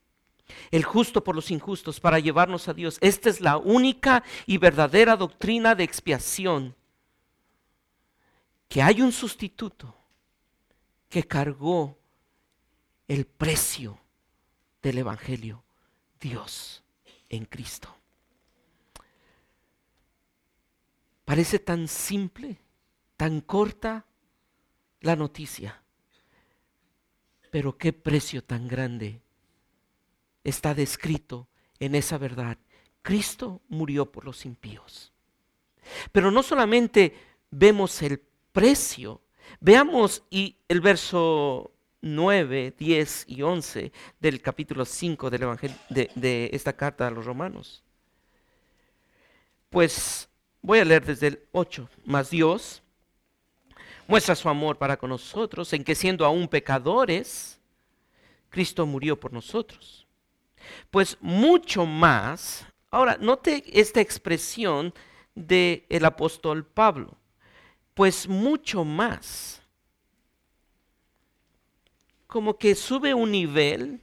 El 0.72 0.84
justo 0.84 1.24
por 1.24 1.36
los 1.36 1.52
injustos 1.52 2.00
para 2.00 2.20
llevarnos 2.20 2.68
a 2.68 2.74
Dios. 2.74 2.98
Esta 3.02 3.30
es 3.30 3.42
la 3.42 3.58
única 3.58 4.24
y 4.48 4.58
verdadera 4.58 5.15
doctrina 5.15 5.76
de 5.76 5.84
expiación. 5.84 6.76
Que 8.68 8.82
hay 8.82 9.02
un 9.02 9.12
sustituto 9.12 9.96
que 11.10 11.24
cargó 11.24 11.98
el 13.08 13.26
precio 13.26 14.00
del 14.82 15.00
Evangelio. 15.00 15.63
Dios 16.20 16.84
en 17.30 17.46
Cristo. 17.46 17.96
Parece 21.26 21.60
tan 21.60 21.88
simple, 21.88 22.58
tan 23.19 23.41
corta 23.41 24.05
la 25.01 25.17
noticia, 25.17 25.84
pero 27.51 27.77
qué 27.77 27.91
precio 27.91 28.41
tan 28.41 28.65
grande 28.65 29.19
está 30.45 30.73
descrito 30.73 31.49
en 31.82 31.95
esa 31.95 32.17
verdad. 32.17 32.58
Cristo 33.01 33.62
murió 33.67 34.10
por 34.10 34.23
los 34.23 34.45
impíos. 34.45 35.12
Pero 36.13 36.32
no 36.32 36.43
solamente 36.43 37.13
vemos 37.51 38.01
el 38.03 38.21
precio, 38.53 39.19
veamos 39.60 40.23
y 40.29 40.55
el 40.69 40.79
verso 40.79 41.73
9, 41.99 42.73
10 42.79 43.25
y 43.27 43.41
11 43.41 43.91
del 44.21 44.41
capítulo 44.41 44.86
5 44.86 45.29
del 45.29 45.43
Evangelio, 45.43 45.75
de, 45.89 46.10
de 46.15 46.51
esta 46.53 46.71
carta 46.71 47.08
a 47.08 47.12
los 47.12 47.25
romanos. 47.25 47.84
Pues 49.69 50.29
voy 50.62 50.79
a 50.79 50.86
leer 50.86 51.05
desde 51.05 51.27
el 51.27 51.43
8. 51.51 51.89
Más 52.05 52.29
Dios 52.29 52.82
muestra 54.10 54.36
su 54.36 54.50
amor 54.50 54.80
para 54.80 54.98
con 54.98 55.12
nosotros 55.12 55.72
en 55.72 55.84
que 55.84 55.93
siendo 55.93 56.26
aún 56.26 56.48
pecadores, 56.48 57.60
Cristo 58.50 58.88
murió 58.88 59.19
por 59.19 59.32
nosotros. 59.32 60.08
Pues 60.89 61.15
mucho 61.22 61.86
más, 61.86 62.65
ahora 62.89 63.17
note 63.22 63.63
esta 63.72 64.02
expresión 64.02 64.95
del 65.36 65.86
el 65.89 66.06
apóstol 66.06 66.65
Pablo, 66.65 67.15
pues 67.93 68.28
mucho 68.28 68.84
más 68.84 69.62
como 72.26 72.58
que 72.58 72.74
sube 72.74 73.13
un 73.13 73.32
nivel 73.32 74.02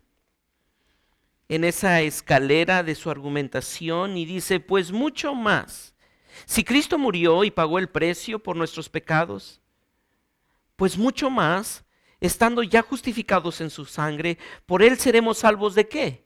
en 1.48 1.64
esa 1.64 2.00
escalera 2.02 2.84
de 2.84 2.94
su 2.94 3.10
argumentación 3.10 4.16
y 4.16 4.24
dice, 4.24 4.60
pues 4.60 4.92
mucho 4.92 5.34
más. 5.34 5.94
Si 6.44 6.62
Cristo 6.62 6.96
murió 6.96 7.42
y 7.42 7.50
pagó 7.50 7.80
el 7.80 7.88
precio 7.88 8.40
por 8.40 8.56
nuestros 8.56 8.88
pecados, 8.88 9.60
pues 10.76 10.96
mucho 10.96 11.30
más, 11.30 11.84
estando 12.20 12.62
ya 12.62 12.82
justificados 12.82 13.60
en 13.60 13.70
su 13.70 13.84
sangre, 13.84 14.38
por 14.66 14.82
él 14.82 14.98
seremos 14.98 15.38
salvos 15.38 15.74
de 15.74 15.88
qué? 15.88 16.24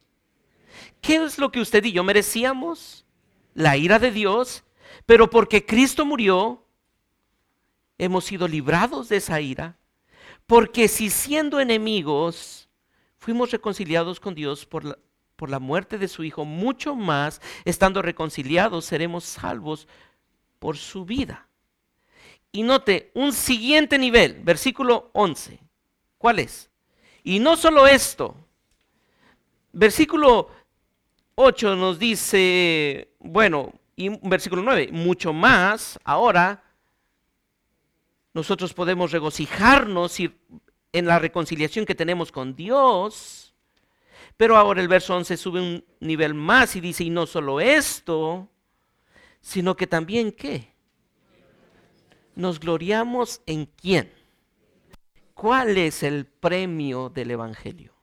¿Qué 1.01 1.17
es 1.17 1.39
lo 1.39 1.51
que 1.51 1.61
usted 1.61 1.85
y 1.85 1.93
yo 1.93 2.05
merecíamos? 2.05 3.07
La 3.55 3.77
ira 3.77 3.99
de 3.99 4.11
Dios, 4.11 4.65
pero 5.07 5.31
porque 5.31 5.65
Cristo 5.67 6.05
murió, 6.05 6.65
hemos 7.99 8.25
sido 8.25 8.49
librados 8.49 9.09
de 9.09 9.17
esa 9.17 9.41
ira 9.41 9.77
porque 10.51 10.89
si 10.89 11.11
siendo 11.11 11.61
enemigos 11.61 12.69
fuimos 13.19 13.53
reconciliados 13.53 14.19
con 14.19 14.35
Dios 14.35 14.67
por 14.67 14.85
la, 14.85 14.99
por 15.37 15.49
la 15.49 15.61
muerte 15.61 15.97
de 15.97 16.09
su 16.09 16.25
Hijo, 16.25 16.45
mucho 16.45 16.97
más, 16.97 17.41
estando 17.65 18.03
reconciliados, 18.03 18.85
seremos 18.85 19.23
salvos 19.23 19.87
por 20.59 20.77
su 20.77 21.05
vida. 21.05 21.47
Y 22.53 22.63
note 22.63 23.11
un 23.15 23.33
siguiente 23.33 23.99
nivel, 23.99 24.41
versículo 24.43 25.11
11. 25.13 25.61
¿Cuál 26.19 26.41
es? 26.41 26.71
Y 27.23 27.39
no 27.39 27.57
solo 27.57 27.87
esto, 27.87 28.35
versículo 29.73 30.51
8 31.35 31.77
nos 31.77 31.99
dice, 31.99 33.13
bueno, 33.19 33.73
y 33.97 34.09
versículo 34.29 34.63
9, 34.63 34.91
mucho 34.93 35.33
más 35.33 35.99
ahora 36.05 36.65
nosotros 38.33 38.73
podemos 38.73 39.11
regocijarnos 39.11 40.19
en 40.21 41.07
la 41.07 41.19
reconciliación 41.19 41.85
que 41.85 41.95
tenemos 41.95 42.31
con 42.31 42.55
Dios. 42.55 43.55
Pero 44.37 44.57
ahora 44.57 44.81
el 44.81 44.89
verso 44.89 45.15
11 45.17 45.37
sube 45.37 45.61
un 45.61 45.85
nivel 46.01 46.35
más 46.35 46.77
y 46.77 46.81
dice, 46.81 47.05
y 47.05 47.11
no 47.11 47.27
solo 47.27 47.61
esto, 47.61 48.49
sino 49.41 49.77
que 49.77 49.87
también 49.87 50.33
qué? 50.33 50.70
Nos 52.35 52.61
gloriamos 52.61 53.43
en 53.47 53.66
quién? 53.66 54.12
¿Cuál 55.35 55.79
es 55.79 56.03
el 56.03 56.27
premio 56.27 57.09
del 57.09 57.31
Evangelio? 57.31 57.95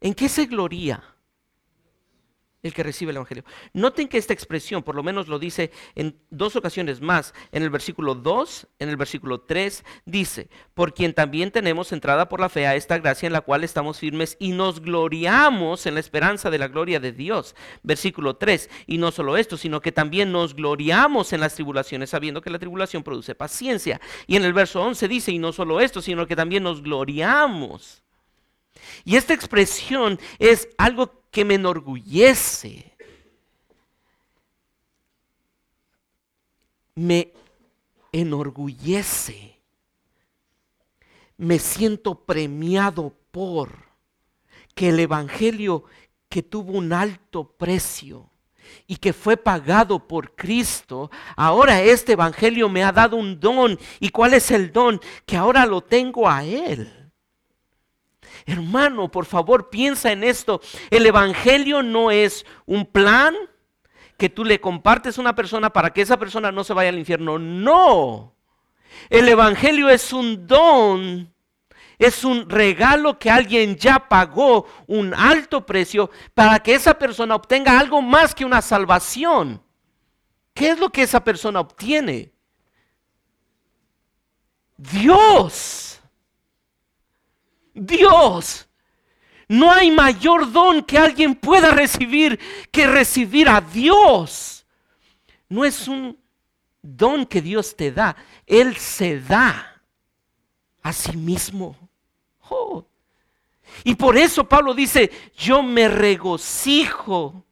¿En 0.00 0.14
qué 0.14 0.28
se 0.28 0.46
gloria? 0.46 1.11
El 2.62 2.72
que 2.72 2.82
recibe 2.82 3.10
el 3.10 3.16
Evangelio. 3.16 3.44
Noten 3.72 4.08
que 4.08 4.18
esta 4.18 4.32
expresión, 4.32 4.82
por 4.82 4.94
lo 4.94 5.02
menos 5.02 5.28
lo 5.28 5.38
dice 5.38 5.72
en 5.94 6.16
dos 6.30 6.54
ocasiones 6.56 7.00
más, 7.00 7.34
en 7.50 7.62
el 7.62 7.70
versículo 7.70 8.14
2, 8.14 8.68
en 8.78 8.88
el 8.88 8.96
versículo 8.96 9.40
3, 9.40 9.84
dice, 10.04 10.48
por 10.74 10.94
quien 10.94 11.12
también 11.12 11.50
tenemos 11.50 11.92
entrada 11.92 12.28
por 12.28 12.40
la 12.40 12.48
fe 12.48 12.66
a 12.66 12.76
esta 12.76 12.98
gracia 12.98 13.26
en 13.26 13.32
la 13.32 13.40
cual 13.40 13.64
estamos 13.64 13.98
firmes 13.98 14.36
y 14.38 14.52
nos 14.52 14.80
gloriamos 14.80 15.86
en 15.86 15.94
la 15.94 16.00
esperanza 16.00 16.50
de 16.50 16.58
la 16.58 16.68
gloria 16.68 17.00
de 17.00 17.12
Dios. 17.12 17.56
Versículo 17.82 18.36
3, 18.36 18.70
y 18.86 18.98
no 18.98 19.10
solo 19.10 19.36
esto, 19.36 19.56
sino 19.56 19.80
que 19.80 19.92
también 19.92 20.30
nos 20.30 20.54
gloriamos 20.54 21.32
en 21.32 21.40
las 21.40 21.54
tribulaciones, 21.54 22.10
sabiendo 22.10 22.42
que 22.42 22.50
la 22.50 22.58
tribulación 22.58 23.02
produce 23.02 23.34
paciencia. 23.34 24.00
Y 24.26 24.36
en 24.36 24.44
el 24.44 24.52
verso 24.52 24.82
11 24.82 25.08
dice, 25.08 25.32
y 25.32 25.38
no 25.38 25.52
solo 25.52 25.80
esto, 25.80 26.00
sino 26.00 26.26
que 26.26 26.36
también 26.36 26.62
nos 26.62 26.82
gloriamos. 26.82 28.02
Y 29.04 29.16
esta 29.16 29.34
expresión 29.34 30.18
es 30.38 30.68
algo 30.78 31.21
que 31.32 31.44
me 31.44 31.54
enorgullece. 31.54 32.92
Me 36.94 37.32
enorgullece. 38.12 39.58
Me 41.38 41.58
siento 41.58 42.14
premiado 42.14 43.12
por 43.32 43.70
que 44.74 44.90
el 44.90 45.00
Evangelio 45.00 45.84
que 46.28 46.42
tuvo 46.42 46.72
un 46.72 46.92
alto 46.92 47.44
precio 47.44 48.30
y 48.86 48.96
que 48.96 49.12
fue 49.12 49.36
pagado 49.36 50.06
por 50.06 50.34
Cristo, 50.34 51.10
ahora 51.34 51.82
este 51.82 52.12
Evangelio 52.12 52.68
me 52.68 52.84
ha 52.84 52.92
dado 52.92 53.16
un 53.16 53.40
don. 53.40 53.78
¿Y 54.00 54.10
cuál 54.10 54.34
es 54.34 54.50
el 54.50 54.70
don? 54.70 55.00
Que 55.24 55.36
ahora 55.36 55.64
lo 55.64 55.80
tengo 55.80 56.28
a 56.28 56.44
Él. 56.44 57.01
Hermano, 58.46 59.10
por 59.10 59.26
favor, 59.26 59.70
piensa 59.70 60.12
en 60.12 60.24
esto. 60.24 60.60
El 60.90 61.06
Evangelio 61.06 61.82
no 61.82 62.10
es 62.10 62.44
un 62.66 62.86
plan 62.86 63.34
que 64.16 64.28
tú 64.28 64.44
le 64.44 64.60
compartes 64.60 65.18
a 65.18 65.20
una 65.20 65.34
persona 65.34 65.70
para 65.70 65.90
que 65.90 66.02
esa 66.02 66.18
persona 66.18 66.52
no 66.52 66.64
se 66.64 66.74
vaya 66.74 66.90
al 66.90 66.98
infierno. 66.98 67.38
No. 67.38 68.34
El 69.10 69.28
Evangelio 69.28 69.88
es 69.88 70.12
un 70.12 70.46
don 70.46 71.32
es 72.06 72.24
un 72.24 72.50
regalo 72.50 73.18
que 73.18 73.30
alguien 73.30 73.76
ya 73.76 74.08
pagó 74.08 74.66
un 74.88 75.14
alto 75.14 75.64
precio 75.64 76.10
para 76.34 76.58
que 76.58 76.74
esa 76.74 76.98
persona 76.98 77.36
obtenga 77.36 77.78
algo 77.78 78.02
más 78.02 78.34
que 78.34 78.44
una 78.44 78.60
salvación. 78.60 79.62
¿Qué 80.52 80.70
es 80.70 80.80
lo 80.80 80.90
que 80.90 81.02
esa 81.02 81.22
persona 81.22 81.60
obtiene? 81.60 82.32
Dios. 84.76 86.01
Dios. 87.74 88.68
No 89.48 89.70
hay 89.70 89.90
mayor 89.90 90.50
don 90.50 90.82
que 90.82 90.98
alguien 90.98 91.34
pueda 91.34 91.70
recibir 91.70 92.38
que 92.70 92.86
recibir 92.86 93.48
a 93.48 93.60
Dios. 93.60 94.64
No 95.48 95.64
es 95.64 95.86
un 95.88 96.18
don 96.80 97.26
que 97.26 97.42
Dios 97.42 97.76
te 97.76 97.92
da, 97.92 98.16
Él 98.46 98.76
se 98.76 99.20
da 99.20 99.82
a 100.82 100.92
sí 100.92 101.16
mismo. 101.16 101.76
Y 103.84 103.94
por 103.94 104.16
eso 104.16 104.48
Pablo 104.48 104.74
dice, 104.74 105.10
yo 105.36 105.62
me 105.62 105.88
regocijo 105.88 107.44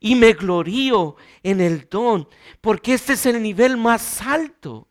y 0.00 0.14
me 0.14 0.32
glorío 0.34 1.16
en 1.42 1.60
el 1.60 1.88
don, 1.88 2.28
porque 2.60 2.94
este 2.94 3.14
es 3.14 3.26
el 3.26 3.42
nivel 3.42 3.76
más 3.76 4.22
alto. 4.22 4.86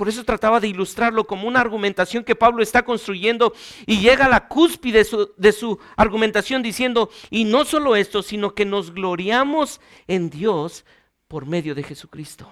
Por 0.00 0.08
eso 0.08 0.24
trataba 0.24 0.60
de 0.60 0.68
ilustrarlo 0.68 1.26
como 1.26 1.46
una 1.46 1.60
argumentación 1.60 2.24
que 2.24 2.34
Pablo 2.34 2.62
está 2.62 2.86
construyendo 2.86 3.52
y 3.84 4.00
llega 4.00 4.24
a 4.24 4.30
la 4.30 4.48
cúspide 4.48 4.96
de 4.96 5.04
su, 5.04 5.30
de 5.36 5.52
su, 5.52 5.78
argumentación 5.94 6.62
diciendo, 6.62 7.10
y 7.28 7.44
no 7.44 7.66
solo 7.66 7.94
esto, 7.94 8.22
sino 8.22 8.54
que 8.54 8.64
nos 8.64 8.94
gloriamos 8.94 9.78
en 10.08 10.30
Dios 10.30 10.86
por 11.28 11.44
medio 11.44 11.74
de 11.74 11.82
Jesucristo 11.82 12.50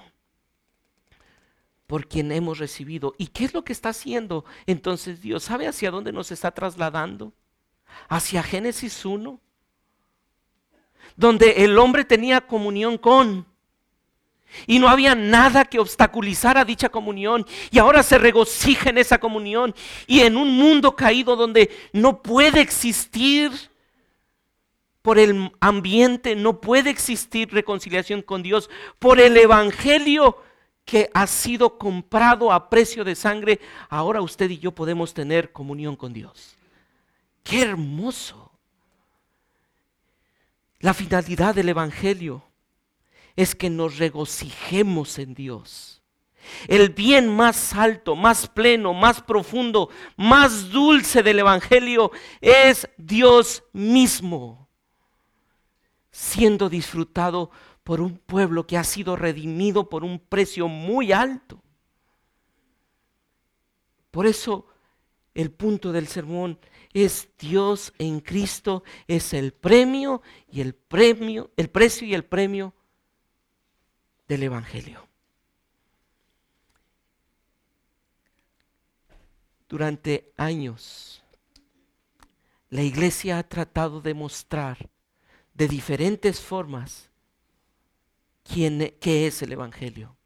por 1.87 2.07
quien 2.07 2.33
hemos 2.33 2.59
recibido. 2.59 3.15
¿Y 3.17 3.29
qué 3.29 3.47
es 3.47 3.55
lo 3.55 3.65
que 3.65 3.73
está 3.73 3.89
haciendo? 3.89 4.45
Entonces 4.67 5.23
Dios 5.23 5.45
sabe 5.45 5.69
hacia 5.69 5.91
dónde 5.91 6.13
nos 6.13 6.31
está 6.31 6.51
trasladando. 6.51 7.33
Hacia 8.11 8.43
Génesis 8.43 9.07
1, 9.07 9.41
donde 11.17 11.65
el 11.65 11.79
hombre 11.79 12.05
tenía 12.05 12.43
comunión 12.43 12.99
con. 12.99 13.47
Y 14.67 14.79
no 14.79 14.89
había 14.89 15.15
nada 15.15 15.65
que 15.65 15.79
obstaculizara 15.79 16.65
dicha 16.65 16.89
comunión. 16.89 17.47
Y 17.71 17.79
ahora 17.79 18.03
se 18.03 18.19
regocija 18.19 18.91
en 18.91 18.99
esa 18.99 19.19
comunión. 19.19 19.75
Y 20.07 20.21
en 20.21 20.37
un 20.37 20.57
mundo 20.57 20.97
caído 20.97 21.37
donde 21.37 21.71
no 21.93 22.23
puede 22.23 22.61
existir 22.61 23.53
por 25.03 25.19
el 25.19 25.53
ambiente, 25.61 26.35
no 26.35 26.61
puede 26.61 26.91
existir 26.91 27.53
reconciliación 27.53 28.23
con 28.23 28.43
Dios. 28.43 28.69
Por 28.99 29.21
el 29.21 29.37
Evangelio 29.37 30.43
que 30.85 31.11
ha 31.13 31.27
sido 31.27 31.79
comprado 31.79 32.51
a 32.51 32.71
precio 32.71 33.05
de 33.05 33.15
sangre, 33.15 33.61
ahora 33.91 34.23
usted 34.23 34.51
y 34.51 34.59
yo 34.59 34.73
podemos 34.73 35.13
tener 35.13 35.53
comunión 35.53 35.97
con 35.97 36.13
Dios. 36.13 36.57
Qué 37.43 37.63
hermoso. 37.63 38.51
La 40.81 40.95
finalidad 40.95 41.55
del 41.55 41.69
Evangelio 41.69 42.48
es 43.39 43.55
que 43.55 43.71
nos 43.71 43.99
regocijemos 43.99 45.17
en 45.21 45.33
Dios. 45.33 46.03
El 46.67 46.89
bien 46.89 47.29
más 47.29 47.73
alto, 47.73 48.17
más 48.17 48.49
pleno, 48.49 48.93
más 48.95 49.23
profundo, 49.23 49.91
más 50.17 50.71
dulce 50.71 51.23
del 51.23 51.39
Evangelio 51.39 52.11
es 52.41 52.89
Dios 52.97 53.63
mismo, 53.73 54.69
siendo 56.11 56.69
disfrutado 56.69 57.53
por 57.85 58.01
un 58.01 58.19
pueblo 58.19 58.67
que 58.67 58.77
ha 58.77 58.83
sido 58.83 59.15
redimido 59.15 59.89
por 59.89 60.03
un 60.03 60.19
precio 60.19 60.67
muy 60.67 61.13
alto. 61.13 61.63
Por 64.11 64.27
eso 64.27 64.67
el 65.33 65.53
punto 65.53 65.93
del 65.93 66.09
sermón 66.09 66.59
es 66.93 67.29
Dios 67.39 67.93
en 67.99 68.19
Cristo, 68.19 68.83
es 69.07 69.33
el 69.33 69.53
premio 69.53 70.23
y 70.51 70.61
el 70.61 70.75
premio, 70.75 71.53
el 71.57 71.71
precio 71.71 72.05
y 72.05 72.15
el 72.15 72.25
premio 72.25 72.75
del 74.29 74.43
Evangelio. 74.43 75.09
Durante 79.69 80.33
años, 80.37 81.23
la 82.71 82.83
iglesia 82.83 83.39
ha 83.39 83.43
tratado 83.43 84.01
de 84.01 84.15
mostrar 84.15 84.89
de 85.55 85.67
diferentes 85.69 86.41
formas 86.41 87.11
quién, 88.45 88.95
qué 89.01 89.27
es 89.27 89.43
el 89.43 89.53
Evangelio. 89.53 90.17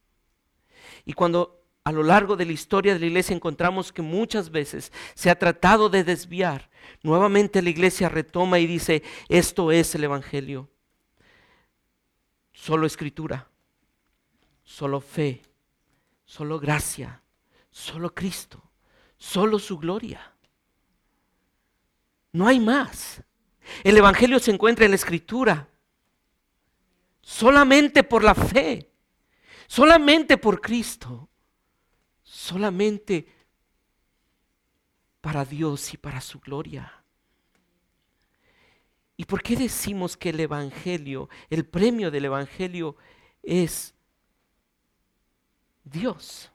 Y 1.05 1.13
cuando 1.13 1.65
a 1.85 1.93
lo 1.93 2.03
largo 2.03 2.37
de 2.37 2.45
la 2.45 2.53
historia 2.53 2.93
de 2.93 3.01
la 3.01 3.07
iglesia 3.07 3.35
encontramos 3.35 3.93
que 3.93 4.03
muchas 4.03 4.51
veces 4.51 4.93
se 5.15 5.31
ha 5.31 5.39
tratado 5.39 5.89
de 5.89 6.05
desviar, 6.05 6.71
nuevamente 7.03 7.63
la 7.63 7.71
iglesia 7.71 8.09
retoma 8.09 8.59
y 8.59 8.67
dice, 8.67 9.03
esto 9.29 9.73
es 9.73 9.95
el 9.95 10.05
Evangelio. 10.05 10.69
Solo 12.53 12.87
escritura, 12.87 13.52
solo 14.73 15.03
fe, 15.03 15.43
solo 16.25 16.59
gracia, 16.59 17.23
solo 17.71 18.15
Cristo, 18.15 18.71
solo 19.19 19.59
su 19.59 19.77
gloria. 19.79 20.35
No 22.33 22.47
hay 22.47 22.59
más. 22.59 23.23
El 23.85 23.99
Evangelio 23.99 24.39
se 24.39 24.51
encuentra 24.51 24.87
en 24.87 24.93
la 24.93 24.95
escritura, 24.95 25.69
solamente 27.21 28.03
por 28.03 28.25
la 28.25 28.35
fe, 28.35 28.91
solamente 29.67 30.39
por 30.39 30.59
Cristo, 30.63 31.29
solamente 32.23 33.31
para 35.21 35.45
Dios 35.45 35.93
y 35.93 35.99
para 35.99 36.23
su 36.23 36.41
gloria. 36.41 37.05
¿Y 39.19 39.27
por 39.27 39.43
qué 39.43 39.55
decimos 39.55 40.17
que 40.17 40.31
el 40.31 40.41
Evangelio, 40.41 41.29
el 41.51 41.67
premio 41.67 42.11
del 42.11 42.25
Evangelio 42.25 42.97
es 43.43 43.95
Dios? 45.85 46.51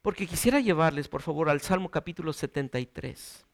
Porque 0.00 0.26
quisiera 0.26 0.60
llevarles, 0.60 1.08
por 1.08 1.22
favor, 1.22 1.48
al 1.48 1.60
Salmo 1.60 1.90
capítulo 1.90 2.32
73. 2.32 3.44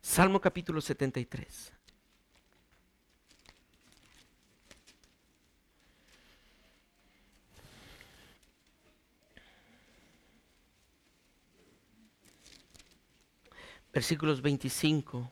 Salmo 0.00 0.40
capítulo 0.40 0.80
73. 0.80 1.72
versículos 13.92 14.40
25. 14.40 15.30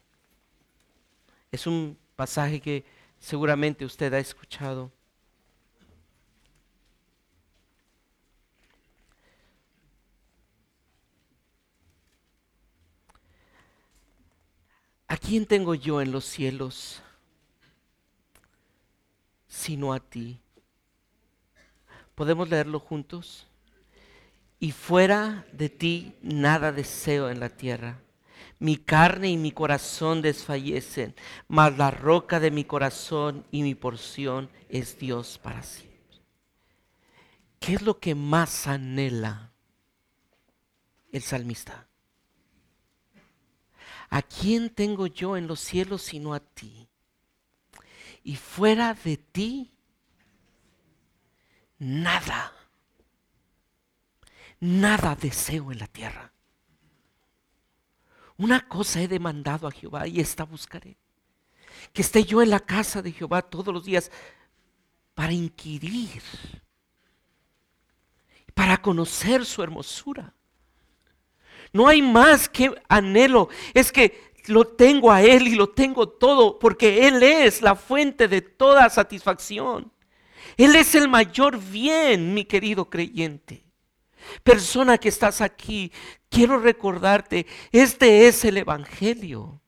Es 1.50 1.66
un 1.66 1.98
pasaje 2.16 2.60
que 2.60 2.84
seguramente 3.18 3.84
usted 3.84 4.12
ha 4.12 4.18
escuchado. 4.18 4.92
Quién 15.18 15.46
tengo 15.46 15.74
yo 15.74 16.00
en 16.00 16.12
los 16.12 16.24
cielos 16.24 17.02
sino 19.48 19.92
a 19.92 20.00
ti? 20.00 20.40
¿Podemos 22.14 22.48
leerlo 22.48 22.80
juntos? 22.80 23.46
Y 24.60 24.72
fuera 24.72 25.46
de 25.52 25.68
ti 25.68 26.14
nada 26.22 26.72
deseo 26.72 27.30
en 27.30 27.40
la 27.40 27.48
tierra. 27.48 28.00
Mi 28.58 28.76
carne 28.76 29.30
y 29.30 29.36
mi 29.36 29.52
corazón 29.52 30.20
desfallecen, 30.20 31.14
mas 31.46 31.76
la 31.78 31.90
roca 31.90 32.40
de 32.40 32.50
mi 32.50 32.64
corazón 32.64 33.44
y 33.52 33.62
mi 33.62 33.74
porción 33.74 34.50
es 34.68 34.98
Dios 34.98 35.38
para 35.38 35.62
siempre. 35.62 35.88
¿Qué 37.60 37.74
es 37.74 37.82
lo 37.82 37.98
que 37.98 38.14
más 38.14 38.66
anhela 38.66 39.52
el 41.12 41.22
salmista? 41.22 41.87
¿A 44.10 44.22
quién 44.22 44.70
tengo 44.70 45.06
yo 45.06 45.36
en 45.36 45.46
los 45.46 45.60
cielos 45.60 46.02
sino 46.02 46.34
a 46.34 46.40
ti? 46.40 46.88
Y 48.22 48.36
fuera 48.36 48.94
de 48.94 49.16
ti, 49.16 49.72
nada, 51.78 52.52
nada 54.60 55.14
deseo 55.14 55.72
en 55.72 55.78
la 55.78 55.86
tierra. 55.86 56.32
Una 58.38 58.68
cosa 58.68 59.00
he 59.02 59.08
demandado 59.08 59.66
a 59.66 59.72
Jehová 59.72 60.06
y 60.06 60.20
esta 60.20 60.44
buscaré. 60.44 60.96
que 61.92 62.02
esté 62.02 62.24
yo 62.24 62.42
en 62.42 62.50
la 62.50 62.60
casa 62.60 63.02
de 63.02 63.12
Jehová 63.12 63.42
todos 63.42 63.72
los 63.72 63.84
días 63.84 64.10
para 65.14 65.32
inquirir, 65.32 66.22
para 68.54 68.80
conocer 68.80 69.44
su 69.44 69.62
hermosura. 69.62 70.34
No 71.72 71.88
hay 71.88 72.02
más 72.02 72.48
que 72.48 72.74
anhelo, 72.88 73.48
es 73.74 73.92
que 73.92 74.28
lo 74.46 74.66
tengo 74.66 75.12
a 75.12 75.22
Él 75.22 75.48
y 75.48 75.54
lo 75.54 75.68
tengo 75.68 76.08
todo, 76.08 76.58
porque 76.58 77.06
Él 77.06 77.22
es 77.22 77.62
la 77.62 77.74
fuente 77.74 78.28
de 78.28 78.40
toda 78.40 78.88
satisfacción. 78.90 79.92
Él 80.56 80.74
es 80.74 80.94
el 80.94 81.08
mayor 81.08 81.58
bien, 81.58 82.34
mi 82.34 82.44
querido 82.44 82.88
creyente. 82.88 83.64
Persona 84.42 84.98
que 84.98 85.08
estás 85.08 85.40
aquí, 85.40 85.92
quiero 86.28 86.58
recordarte, 86.58 87.46
este 87.72 88.26
es 88.26 88.44
el 88.44 88.56
Evangelio. 88.56 89.60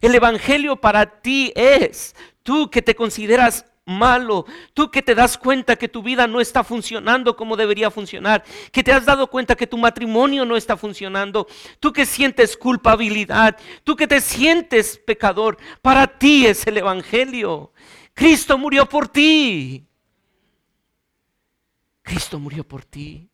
El 0.00 0.14
Evangelio 0.14 0.76
para 0.76 1.20
ti 1.20 1.52
es, 1.54 2.14
tú 2.42 2.70
que 2.70 2.82
te 2.82 2.94
consideras 2.94 3.66
malo, 3.86 4.44
tú 4.74 4.90
que 4.90 5.00
te 5.00 5.14
das 5.14 5.38
cuenta 5.38 5.76
que 5.76 5.88
tu 5.88 6.02
vida 6.02 6.26
no 6.26 6.40
está 6.40 6.62
funcionando 6.64 7.36
como 7.36 7.56
debería 7.56 7.90
funcionar, 7.90 8.44
que 8.72 8.82
te 8.82 8.92
has 8.92 9.06
dado 9.06 9.28
cuenta 9.28 9.54
que 9.54 9.66
tu 9.66 9.78
matrimonio 9.78 10.44
no 10.44 10.56
está 10.56 10.76
funcionando, 10.76 11.46
tú 11.80 11.92
que 11.92 12.04
sientes 12.04 12.56
culpabilidad, 12.56 13.56
tú 13.84 13.96
que 13.96 14.08
te 14.08 14.20
sientes 14.20 14.98
pecador, 14.98 15.56
para 15.80 16.06
ti 16.18 16.46
es 16.46 16.66
el 16.66 16.76
Evangelio. 16.78 17.72
Cristo 18.12 18.58
murió 18.58 18.86
por 18.86 19.08
ti. 19.08 19.86
Cristo 22.02 22.38
murió 22.38 22.64
por 22.66 22.84
ti. 22.84 23.30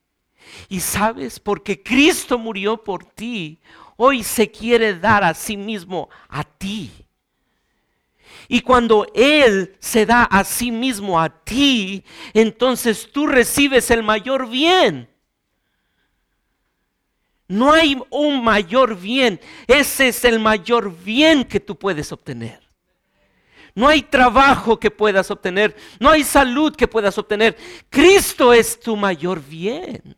Y 0.69 0.81
sabes, 0.81 1.41
porque 1.41 1.83
Cristo 1.83 2.39
murió 2.39 2.83
por 2.83 3.05
ti, 3.05 3.61
hoy 3.97 4.23
se 4.23 4.51
quiere 4.51 4.99
dar 4.99 5.25
a 5.25 5.35
sí 5.35 5.57
mismo 5.57 6.11
a 6.29 6.45
ti. 6.45 6.91
Y 8.53 8.61
cuando 8.61 9.07
Él 9.15 9.75
se 9.79 10.05
da 10.05 10.25
a 10.25 10.45
sí 10.45 10.71
mismo 10.71 11.19
a 11.19 11.31
ti, 11.31 12.05
entonces 12.35 13.11
tú 13.11 13.27
recibes 13.27 13.91
el 13.91 14.03
mayor 14.03 14.47
bien. 14.47 15.09
No 17.49 17.73
hay 17.73 17.99
un 18.11 18.45
mayor 18.45 19.01
bien. 19.01 19.41
Ese 19.67 20.09
es 20.09 20.23
el 20.27 20.39
mayor 20.39 20.95
bien 20.95 21.45
que 21.45 21.61
tú 21.61 21.79
puedes 21.79 22.13
obtener. 22.13 22.61
No 23.75 23.89
hay 23.89 24.03
trabajo 24.03 24.79
que 24.79 24.91
puedas 24.91 25.31
obtener. 25.31 25.75
No 25.99 26.11
hay 26.11 26.23
salud 26.23 26.77
que 26.77 26.87
puedas 26.87 27.17
obtener. 27.17 27.57
Cristo 27.89 28.53
es 28.53 28.79
tu 28.79 28.97
mayor 28.97 29.43
bien. 29.43 30.15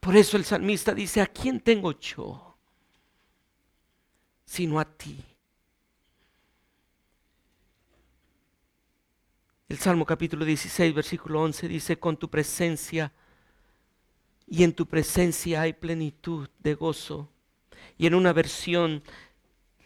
Por 0.00 0.16
eso 0.16 0.38
el 0.38 0.46
salmista 0.46 0.94
dice, 0.94 1.20
¿a 1.20 1.26
quién 1.26 1.60
tengo 1.60 1.92
yo? 2.00 2.56
Sino 4.46 4.80
a 4.80 4.86
ti. 4.86 5.27
El 9.68 9.78
Salmo 9.78 10.06
capítulo 10.06 10.46
16, 10.46 10.94
versículo 10.94 11.42
11 11.42 11.68
dice, 11.68 11.98
con 11.98 12.16
tu 12.16 12.30
presencia 12.30 13.12
y 14.46 14.64
en 14.64 14.72
tu 14.72 14.86
presencia 14.86 15.60
hay 15.60 15.74
plenitud 15.74 16.48
de 16.60 16.74
gozo. 16.74 17.28
Y 17.98 18.06
en 18.06 18.14
una 18.14 18.32
versión, 18.32 19.02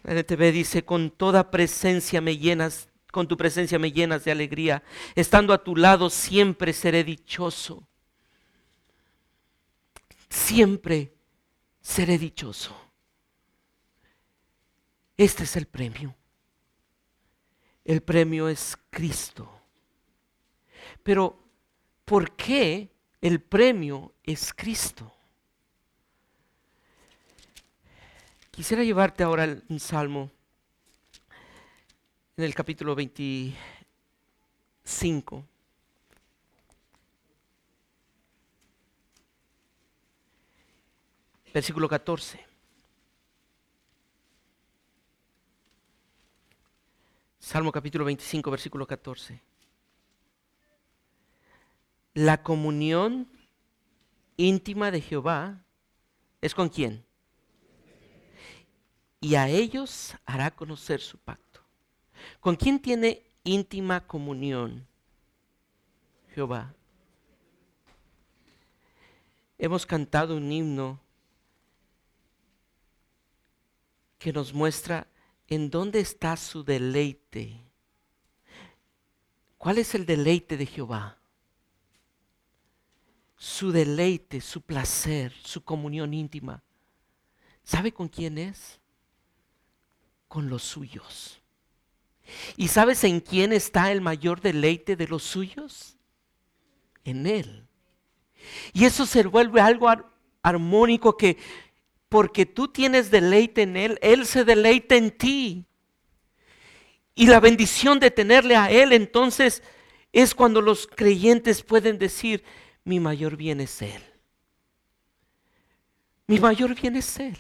NTV 0.05 0.53
dice, 0.53 0.85
con 0.85 1.11
toda 1.11 1.51
presencia 1.51 2.21
me 2.21 2.39
llenas, 2.39 2.91
con 3.11 3.27
tu 3.27 3.37
presencia 3.37 3.77
me 3.81 3.91
llenas 3.91 4.23
de 4.23 4.31
alegría. 4.31 4.85
Estando 5.17 5.53
a 5.53 5.65
tu 5.65 5.75
lado 5.75 6.11
siempre 6.11 6.73
seré 6.73 7.03
dichoso. 7.03 7.85
Siempre 10.29 11.13
seré 11.81 12.19
dichoso. 12.19 12.77
Este 15.17 15.43
es 15.43 15.57
el 15.57 15.67
premio. 15.67 16.15
El 17.85 18.01
premio 18.01 18.49
es 18.49 18.79
Cristo. 18.89 19.62
Pero, 21.03 21.39
¿por 22.05 22.37
qué 22.37 22.93
el 23.21 23.41
premio 23.41 24.15
es 24.23 24.55
Cristo? 24.55 25.13
Quisiera 28.51 28.85
llevarte 28.85 29.25
ahora 29.25 29.45
al 29.45 29.65
salmo, 29.81 30.31
en 32.37 32.45
el 32.45 32.55
capítulo 32.55 32.95
25. 32.95 35.45
Versículo 41.53 41.89
14. 41.89 42.47
Salmo 47.41 47.73
capítulo 47.73 48.05
25, 48.05 48.51
versículo 48.51 48.87
14 48.87 49.52
la 52.15 52.43
comunión 52.43 53.29
íntima 54.37 54.91
de 54.91 55.01
Jehová 55.01 55.65
es 56.41 56.55
con 56.55 56.69
quién? 56.69 57.05
Y 59.21 59.37
a 59.37 59.49
ellos 59.49 60.15
hará 60.27 60.51
conocer 60.51 61.01
su 61.01 61.17
pacto. 61.17 61.61
¿Con 62.41 62.57
quién 62.57 62.81
tiene 62.81 63.23
íntima 63.45 64.07
comunión 64.07 64.87
Jehová? 66.35 66.75
Hemos 69.59 69.87
cantado 69.87 70.37
un 70.37 70.51
himno 70.51 71.01
que 74.19 74.33
nos 74.33 74.53
muestra 74.53 75.07
en 75.47 75.71
dónde 75.71 76.01
está 76.01 76.37
su 76.37 76.65
deleite. 76.65 77.61
¿Cuál 79.57 79.79
es 79.79 79.95
el 79.95 80.05
deleite 80.05 80.57
de 80.57 80.67
Jehová? 80.67 81.22
Su 83.43 83.73
deleite, 83.73 84.41
su 84.41 84.61
placer, 84.61 85.33
su 85.43 85.65
comunión 85.65 86.15
íntima. 86.15 86.63
¿Sabe 87.65 87.91
con 87.91 88.07
quién 88.07 88.39
es? 88.39 88.79
Con 90.29 90.49
los 90.49 90.63
suyos. 90.63 91.43
¿Y 92.57 92.69
sabes 92.69 93.03
en 93.03 93.19
quién 93.19 93.53
está 93.53 93.91
el 93.91 94.01
mayor 94.01 94.41
deleite 94.41 94.95
de 94.95 95.09
los 95.09 95.25
suyos? 95.25 95.97
En 97.03 97.27
Él. 97.27 97.67
Y 98.73 98.85
eso 98.85 99.07
se 99.07 99.25
vuelve 99.25 99.61
algo 99.61 99.89
armónico 100.41 101.17
que 101.17 101.37
porque 102.09 102.47
tú 102.47 102.69
tienes 102.69 103.11
deleite 103.11 103.63
en 103.63 103.77
Él, 103.77 103.99
Él 104.03 104.25
se 104.25 104.45
deleita 104.45 104.95
en 104.95 105.11
ti. 105.11 105.67
Y 107.17 107.27
la 107.27 107.41
bendición 107.41 107.99
de 107.99 108.13
tenerle 108.13 108.55
a 108.55 108.71
Él 108.71 108.93
entonces 108.93 109.65
es 110.13 110.33
cuando 110.33 110.61
los 110.61 110.87
creyentes 110.87 111.65
pueden 111.65 111.99
decir, 111.99 112.45
mi 112.85 113.01
mayor 113.01 113.37
bien 113.37 113.61
es 113.61 113.83
Él. 113.83 114.03
Mi 116.27 116.41
mayor 116.41 116.75
bien 116.75 116.97
es 116.97 117.19
Él. 117.21 117.37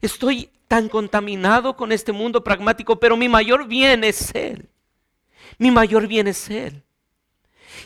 Estoy 0.00 0.50
tan 0.68 0.88
contaminado 0.88 1.76
con 1.76 1.92
este 1.92 2.12
mundo 2.12 2.42
pragmático, 2.42 2.98
pero 2.98 3.16
mi 3.16 3.28
mayor 3.28 3.66
bien 3.66 4.04
es 4.04 4.34
Él. 4.34 4.68
Mi 5.58 5.70
mayor 5.70 6.06
bien 6.06 6.28
es 6.28 6.48
Él. 6.50 6.82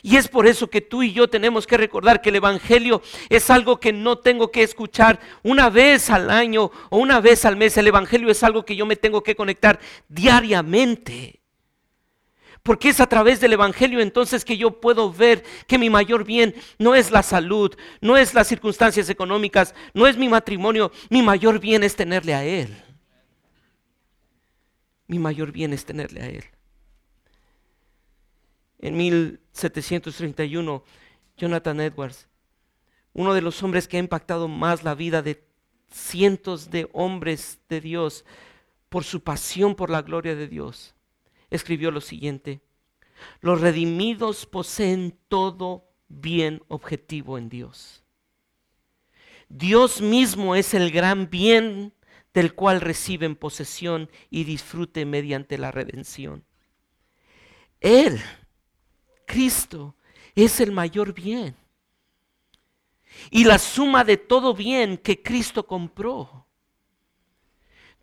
Y 0.03 0.17
es 0.17 0.29
por 0.29 0.47
eso 0.47 0.71
que 0.71 0.81
tú 0.81 1.03
y 1.03 1.13
yo 1.13 1.29
tenemos 1.29 1.67
que 1.67 1.77
recordar 1.77 2.23
que 2.23 2.31
el 2.31 2.37
Evangelio 2.37 3.03
es 3.29 3.51
algo 3.51 3.81
que 3.81 3.93
no 3.93 4.19
tengo 4.19 4.51
que 4.51 4.63
escuchar 4.63 5.21
una 5.43 5.69
vez 5.69 6.11
al 6.11 6.31
año 6.31 6.71
o 6.91 6.99
una 6.99 7.21
vez 7.21 7.45
al 7.45 7.57
mes. 7.57 7.77
El 7.77 7.89
Evangelio 7.89 8.31
es 8.31 8.43
algo 8.43 8.65
que 8.65 8.77
yo 8.77 8.87
me 8.87 8.97
tengo 8.97 9.23
que 9.23 9.37
conectar 9.37 9.81
diariamente. 10.09 11.40
Porque 12.63 12.91
es 12.91 13.01
a 13.01 13.07
través 13.07 13.41
del 13.41 13.55
Evangelio 13.55 14.01
entonces 14.01 14.45
que 14.45 14.57
yo 14.57 14.81
puedo 14.81 15.13
ver 15.13 15.43
que 15.67 15.79
mi 15.79 15.89
mayor 15.89 16.25
bien 16.25 16.55
no 16.79 16.95
es 16.95 17.11
la 17.11 17.23
salud, 17.23 17.75
no 18.01 18.17
es 18.17 18.35
las 18.35 18.49
circunstancias 18.49 19.09
económicas, 19.09 19.75
no 19.95 20.07
es 20.07 20.17
mi 20.17 20.29
matrimonio, 20.29 20.93
mi 21.09 21.23
mayor 21.23 21.59
bien 21.59 21.83
es 21.83 21.97
tenerle 21.97 22.35
a 22.35 22.45
Él. 22.45 22.77
Mi 25.07 25.19
mayor 25.19 25.53
bien 25.53 25.73
es 25.73 25.85
tenerle 25.85 26.23
a 26.23 26.29
Él. 26.29 26.45
En 28.79 28.97
1731, 28.97 30.85
Jonathan 31.37 31.81
Edwards, 31.81 32.29
uno 33.13 33.35
de 33.35 33.43
los 33.43 33.63
hombres 33.63 33.89
que 33.89 33.97
ha 33.97 34.01
impactado 34.01 34.49
más 34.49 34.85
la 34.85 34.95
vida 34.95 35.23
de 35.23 35.45
cientos 35.91 36.71
de 36.71 36.89
hombres 36.93 37.59
de 37.69 37.81
Dios 37.81 38.25
por 38.89 39.05
su 39.05 39.23
pasión 39.23 39.75
por 39.75 39.91
la 39.91 40.03
gloria 40.03 40.35
de 40.35 40.49
Dios, 40.49 40.95
escribió 41.51 41.91
lo 41.91 42.01
siguiente, 42.01 42.61
los 43.41 43.61
redimidos 43.61 44.47
poseen 44.47 45.19
todo 45.29 45.91
bien 46.09 46.63
objetivo 46.69 47.39
en 47.39 47.49
Dios. 47.49 48.03
Dios 49.49 50.01
mismo 50.01 50.55
es 50.55 50.75
el 50.75 50.91
gran 50.91 51.29
bien 51.29 51.93
del 52.33 52.55
cual 52.55 52.81
reciben 52.81 53.35
posesión 53.35 54.09
y 54.31 54.45
disfrute 54.45 55.05
mediante 55.05 55.59
la 55.59 55.73
redención. 55.73 56.45
Él, 57.81 58.21
Cristo, 59.27 59.97
es 60.35 60.61
el 60.61 60.71
mayor 60.71 61.13
bien. 61.13 61.57
Y 63.31 63.45
la 63.45 63.59
suma 63.59 64.05
de 64.05 64.17
todo 64.17 64.55
bien 64.55 64.97
que 64.97 65.23
Cristo 65.23 65.67
compró. 65.67 66.47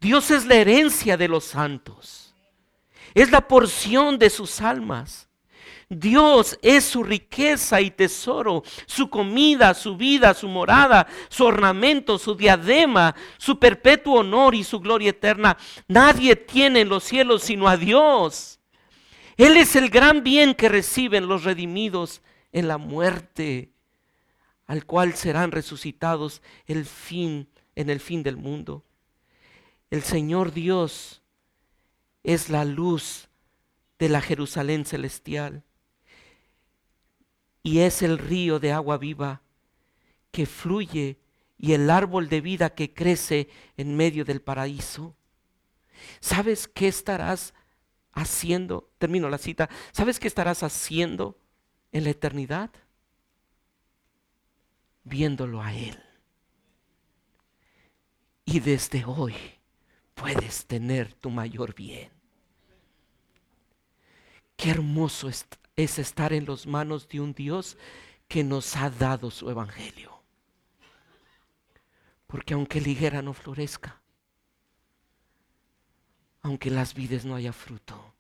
Dios 0.01 0.31
es 0.31 0.45
la 0.45 0.55
herencia 0.55 1.15
de 1.15 1.27
los 1.27 1.45
santos. 1.45 2.26
Es 3.13 3.31
la 3.31 3.47
porción 3.47 4.17
de 4.19 4.29
sus 4.29 4.61
almas. 4.61 5.27
Dios 5.89 6.59
es 6.61 6.83
su 6.83 7.01
riqueza 7.01 7.79
y 7.79 7.91
tesoro, 7.91 8.63
su 8.85 9.09
comida, 9.09 9.73
su 9.73 9.95
vida, 9.95 10.33
su 10.33 10.49
morada, 10.49 11.07
su 11.29 11.45
ornamento, 11.45 12.17
su 12.17 12.35
diadema, 12.35 13.15
su 13.37 13.57
perpetuo 13.57 14.19
honor 14.19 14.53
y 14.53 14.65
su 14.65 14.81
gloria 14.81 15.11
eterna. 15.11 15.57
Nadie 15.87 16.35
tiene 16.35 16.81
en 16.81 16.89
los 16.89 17.05
cielos 17.05 17.43
sino 17.43 17.69
a 17.69 17.77
Dios. 17.77 18.59
Él 19.37 19.55
es 19.55 19.75
el 19.77 19.89
gran 19.89 20.23
bien 20.23 20.55
que 20.55 20.67
reciben 20.67 21.27
los 21.27 21.45
redimidos 21.45 22.21
en 22.51 22.67
la 22.67 22.77
muerte, 22.77 23.71
al 24.65 24.85
cual 24.85 25.13
serán 25.13 25.51
resucitados 25.51 26.41
el 26.65 26.85
fin 26.85 27.47
en 27.75 27.89
el 27.89 28.01
fin 28.01 28.23
del 28.23 28.35
mundo. 28.35 28.83
El 29.89 30.01
Señor 30.01 30.51
Dios 30.51 31.21
es 32.27 32.49
la 32.49 32.65
luz 32.65 33.29
de 33.97 34.09
la 34.09 34.19
Jerusalén 34.19 34.83
celestial 34.83 35.63
y 37.63 37.79
es 37.79 38.01
el 38.01 38.17
río 38.17 38.59
de 38.59 38.73
agua 38.73 38.97
viva 38.97 39.43
que 40.31 40.45
fluye 40.45 41.21
y 41.57 41.71
el 41.71 41.89
árbol 41.89 42.27
de 42.27 42.41
vida 42.41 42.75
que 42.75 42.93
crece 42.93 43.47
en 43.77 43.95
medio 43.95 44.25
del 44.25 44.41
paraíso. 44.41 45.15
¿Sabes 46.19 46.67
qué 46.67 46.89
estarás 46.89 47.53
haciendo? 48.11 48.91
Termino 48.97 49.29
la 49.29 49.37
cita. 49.37 49.69
¿Sabes 49.93 50.19
qué 50.19 50.27
estarás 50.27 50.63
haciendo 50.63 51.39
en 51.93 52.03
la 52.03 52.09
eternidad? 52.09 52.71
Viéndolo 55.05 55.61
a 55.61 55.73
Él. 55.73 55.97
Y 58.43 58.59
desde 58.59 59.05
hoy 59.05 59.33
puedes 60.13 60.65
tener 60.65 61.13
tu 61.13 61.29
mayor 61.29 61.73
bien. 61.73 62.16
Qué 64.57 64.71
hermoso 64.71 65.29
es, 65.29 65.47
estar 65.77 66.33
en 66.33 66.45
las 66.45 66.67
manos 66.67 67.07
de 67.07 67.21
un 67.21 67.33
Dios 67.33 67.77
que 68.27 68.43
nos 68.43 68.75
ha 68.75 68.89
dado 68.89 69.31
su 69.31 69.49
evangelio. 69.49 70.21
Porque 72.27 72.53
aunque 72.53 72.81
la 72.81 73.21
no 73.21 73.33
florezca, 73.33 74.01
aunque 76.41 76.69
las 76.69 76.93
vides 76.93 77.23
no 77.23 77.35
haya 77.35 77.53
fruto, 77.53 78.13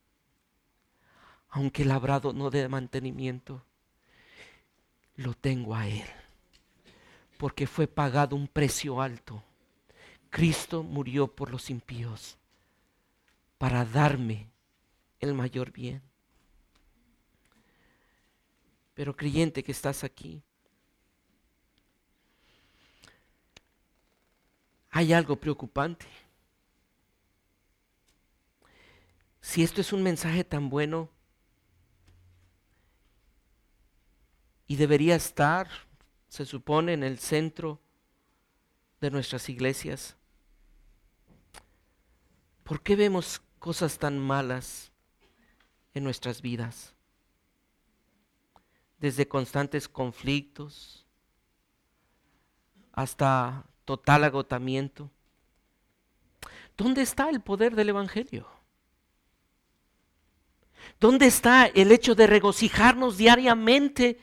aunque 1.49 1.81
el 1.81 1.89
labrado 1.89 2.31
no 2.31 2.49
dé 2.49 2.69
mantenimiento, 2.69 3.65
lo 5.15 5.33
tengo 5.33 5.75
a 5.75 5.87
Él. 5.89 6.05
Porque 7.37 7.67
fue 7.67 7.87
pagado 7.87 8.37
un 8.37 8.47
precio 8.47 9.01
alto 9.01 9.43
Cristo 10.29 10.83
murió 10.83 11.27
por 11.27 11.51
los 11.51 11.69
impíos 11.69 12.37
para 13.57 13.85
darme 13.85 14.49
el 15.19 15.33
mayor 15.33 15.71
bien. 15.71 16.01
Pero 18.97 19.15
creyente 19.15 19.63
que 19.63 19.71
estás 19.71 20.03
aquí, 20.03 20.41
hay 24.89 25.13
algo 25.13 25.35
preocupante. 25.35 26.07
Si 29.39 29.61
esto 29.61 29.81
es 29.81 29.93
un 29.93 30.01
mensaje 30.01 30.43
tan 30.43 30.69
bueno 30.69 31.11
y 34.65 34.77
debería 34.77 35.15
estar, 35.15 35.69
se 36.27 36.47
supone, 36.47 36.93
en 36.93 37.03
el 37.03 37.19
centro 37.19 37.79
de 38.99 39.11
nuestras 39.11 39.47
iglesias, 39.47 40.17
¿Por 42.67 42.81
qué 42.81 42.97
vemos 42.97 43.41
cosas 43.59 43.97
tan 43.97 44.19
malas 44.19 44.91
en 45.93 46.03
nuestras 46.03 46.41
vidas? 46.41 46.96
Desde 48.99 49.27
constantes 49.27 49.87
conflictos 49.87 51.05
hasta 52.93 53.63
total 53.85 54.23
agotamiento. 54.23 55.11
¿Dónde 56.75 57.03
está 57.03 57.29
el 57.29 57.41
poder 57.41 57.75
del 57.75 57.89
Evangelio? 57.89 58.47
¿Dónde 60.99 61.27
está 61.27 61.67
el 61.67 61.91
hecho 61.91 62.15
de 62.15 62.25
regocijarnos 62.25 63.17
diariamente 63.17 64.19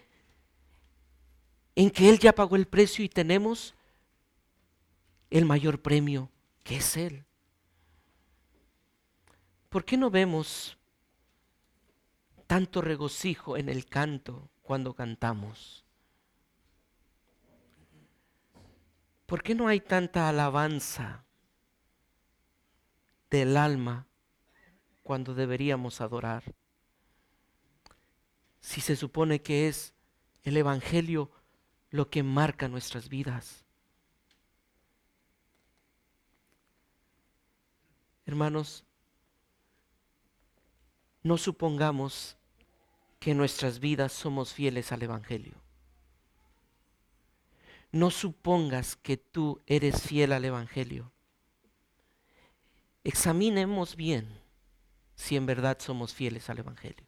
en 1.77 1.91
que 1.91 2.09
Él 2.09 2.19
ya 2.19 2.33
pagó 2.33 2.57
el 2.57 2.67
precio 2.67 3.05
y 3.05 3.09
tenemos 3.09 3.75
el 5.31 5.45
mayor 5.45 5.81
premio, 5.81 6.31
que 6.65 6.77
es 6.77 6.97
Él? 6.97 7.25
¿Por 9.69 9.85
qué 9.85 9.97
no 9.97 10.11
vemos 10.11 10.77
tanto 12.47 12.81
regocijo 12.81 13.57
en 13.57 13.69
el 13.69 13.87
canto 13.87 14.49
cuando 14.65 14.95
cantamos? 14.95 15.85
¿Por 19.27 19.43
qué 19.43 19.55
no 19.55 19.69
hay 19.69 19.81
tanta 19.81 20.29
alabanza 20.29 21.25
del 23.31 23.57
alma 23.57 24.07
cuando 25.03 25.35
deberíamos 25.35 26.01
adorar? 26.01 26.43
Si 28.61 28.81
se 28.81 28.97
supone 28.97 29.43
que 29.43 29.69
es 29.69 29.95
el 30.43 30.57
Evangelio 30.57 31.31
lo 31.91 32.09
que 32.09 32.23
marca 32.23 32.67
nuestras 32.67 33.09
vidas. 33.09 33.65
Hermanos, 38.25 38.85
no 41.23 41.37
supongamos 41.37 42.39
que 43.25 43.31
en 43.31 43.39
nuestras 43.39 43.81
vidas 43.81 44.13
somos 44.13 44.53
fieles 44.53 44.93
al 44.93 45.03
Evangelio. 45.03 45.55
No 47.91 48.11
supongas 48.11 48.97
que 48.97 49.17
tú 49.17 49.63
eres 49.65 50.03
fiel 50.03 50.35
al 50.35 50.45
Evangelio. 50.45 51.11
Examinemos 53.03 53.97
bien 53.97 54.29
si 55.15 55.37
en 55.37 55.47
verdad 55.47 55.79
somos 55.81 56.13
fieles 56.13 56.51
al 56.51 56.59
Evangelio. 56.59 57.07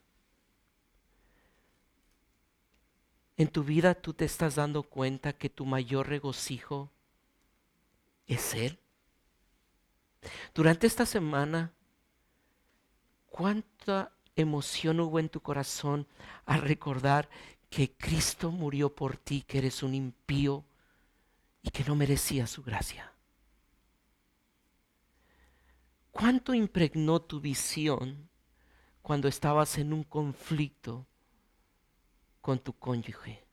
En 3.35 3.47
tu 3.49 3.63
vida 3.63 3.93
tú 3.93 4.15
te 4.15 4.25
estás 4.25 4.55
dando 4.55 4.81
cuenta 4.81 5.33
que 5.33 5.51
tu 5.51 5.67
mayor 5.67 6.07
regocijo 6.07 6.89
es 8.25 8.55
Él. 8.55 8.79
Durante 10.55 10.87
esta 10.87 11.05
semana 11.05 11.73
¿Cuánta 13.37 14.16
emoción 14.37 14.99
hubo 14.99 15.19
en 15.19 15.29
tu 15.29 15.41
corazón 15.41 16.07
al 16.45 16.61
recordar 16.61 17.29
que 17.69 17.91
Cristo 17.97 18.51
murió 18.51 18.93
por 18.95 19.17
ti, 19.17 19.41
que 19.41 19.57
eres 19.57 19.83
un 19.83 19.93
impío 19.93 20.63
y 21.61 21.69
que 21.69 21.83
no 21.83 21.95
merecía 21.95 22.47
su 22.47 22.63
gracia? 22.63 23.11
¿Cuánto 26.11 26.53
impregnó 26.53 27.21
tu 27.21 27.39
visión 27.39 28.29
cuando 29.01 29.27
estabas 29.27 29.77
en 29.77 29.93
un 29.93 30.03
conflicto 30.03 31.05
con 32.41 32.59
tu 32.59 32.73
cónyuge, 32.73 33.43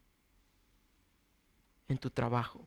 en 1.89 1.99
tu 1.99 2.11
trabajo? 2.11 2.67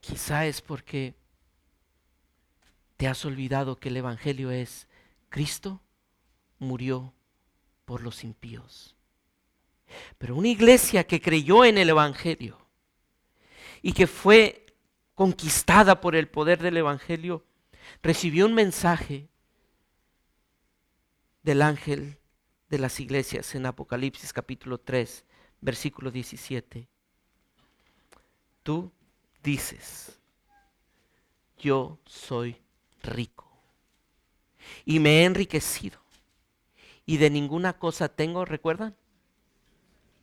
Quizá 0.00 0.44
es 0.44 0.60
porque 0.60 1.14
te 2.96 3.08
has 3.08 3.24
olvidado 3.24 3.76
que 3.76 3.88
el 3.88 3.96
Evangelio 3.96 4.50
es 4.50 4.88
Cristo 5.28 5.82
murió 6.58 7.12
por 7.84 8.02
los 8.02 8.24
impíos. 8.24 8.96
Pero 10.18 10.36
una 10.36 10.48
iglesia 10.48 11.04
que 11.04 11.20
creyó 11.20 11.64
en 11.64 11.78
el 11.78 11.90
Evangelio 11.90 12.58
y 13.82 13.92
que 13.92 14.06
fue 14.06 14.64
conquistada 15.14 16.00
por 16.00 16.16
el 16.16 16.28
poder 16.28 16.60
del 16.60 16.76
Evangelio, 16.76 17.44
recibió 18.02 18.46
un 18.46 18.54
mensaje 18.54 19.28
del 21.42 21.62
ángel 21.62 22.18
de 22.68 22.78
las 22.78 22.98
iglesias 22.98 23.54
en 23.54 23.66
Apocalipsis 23.66 24.32
capítulo 24.32 24.78
3, 24.78 25.24
versículo 25.60 26.10
17. 26.10 26.88
Tú 28.62 28.90
dices, 29.42 30.18
yo 31.58 31.98
soy 32.06 32.63
rico 33.04 33.50
y 34.84 34.98
me 34.98 35.20
he 35.20 35.24
enriquecido 35.24 35.98
y 37.06 37.18
de 37.18 37.30
ninguna 37.30 37.74
cosa 37.74 38.08
tengo, 38.08 38.44
¿recuerdan? 38.44 38.96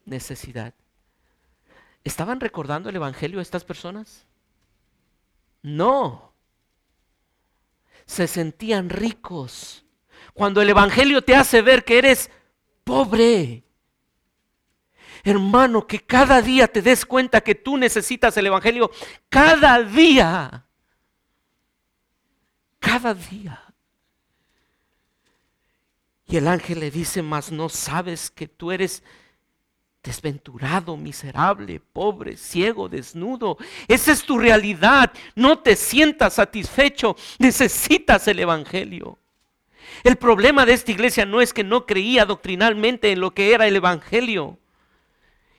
Necesidad. 0.06 0.74
¿Estaban 2.04 2.40
recordando 2.40 2.90
el 2.90 2.96
Evangelio 2.96 3.40
estas 3.40 3.64
personas? 3.64 4.26
No. 5.62 6.34
Se 8.06 8.28
sentían 8.28 8.90
ricos. 8.90 9.86
Cuando 10.34 10.62
el 10.62 10.70
Evangelio 10.70 11.22
te 11.22 11.36
hace 11.36 11.62
ver 11.62 11.86
que 11.86 12.00
eres 12.00 12.32
pobre. 12.84 13.64
Hermano, 15.24 15.86
que 15.86 16.00
cada 16.00 16.42
día 16.42 16.68
te 16.68 16.82
des 16.82 17.06
cuenta 17.06 17.42
que 17.42 17.54
tú 17.54 17.78
necesitas 17.78 18.36
el 18.38 18.48
Evangelio. 18.48 18.90
Cada 19.30 19.84
día. 19.84 20.66
Cada 22.82 23.14
día. 23.14 23.62
Y 26.28 26.36
el 26.36 26.48
ángel 26.48 26.82
le 26.82 26.92
dice, 26.92 27.22
mas 27.22 27.52
no 27.52 27.70
sabes 27.70 28.30
que 28.30 28.48
tú 28.48 28.72
eres 28.72 29.04
desventurado, 30.04 30.98
miserable, 30.98 31.80
pobre, 31.80 32.36
ciego, 32.36 32.90
desnudo. 32.90 33.58
Esa 33.88 34.12
es 34.12 34.24
tu 34.24 34.40
realidad. 34.40 35.14
No 35.36 35.60
te 35.60 35.76
sientas 35.76 36.34
satisfecho. 36.34 37.16
Necesitas 37.38 38.28
el 38.28 38.40
Evangelio. 38.40 39.20
El 40.04 40.16
problema 40.16 40.66
de 40.66 40.74
esta 40.74 40.92
iglesia 40.92 41.26
no 41.26 41.40
es 41.40 41.54
que 41.54 41.64
no 41.64 41.86
creía 41.86 42.26
doctrinalmente 42.26 43.12
en 43.12 43.20
lo 43.20 43.32
que 43.32 43.54
era 43.54 43.68
el 43.68 43.76
Evangelio, 43.76 44.58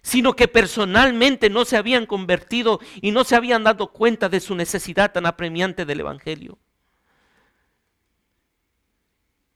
sino 0.03 0.35
que 0.35 0.49
personalmente 0.49 1.51
no 1.51 1.64
se 1.64 1.77
habían 1.77 2.07
convertido 2.07 2.81
y 3.01 3.12
no 3.12 3.23
se 3.25 3.37
habían 3.37 3.62
dado 3.62 3.93
cuenta 3.93 4.29
de 4.29 4.41
su 4.41 4.57
necesidad 4.57 5.12
tan 5.12 5.27
apremiante 5.27 5.85
del 5.85 6.01
Evangelio. 6.01 6.59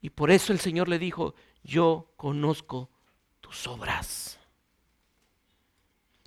Y 0.07 0.11
por 0.11 0.31
eso 0.31 0.53
el 0.53 0.61
Señor 0.61 0.89
le 0.89 1.01
dijo, 1.01 1.35
yo 1.65 2.13
conozco 2.17 2.91
tus 3.41 3.67
obras. 3.67 4.39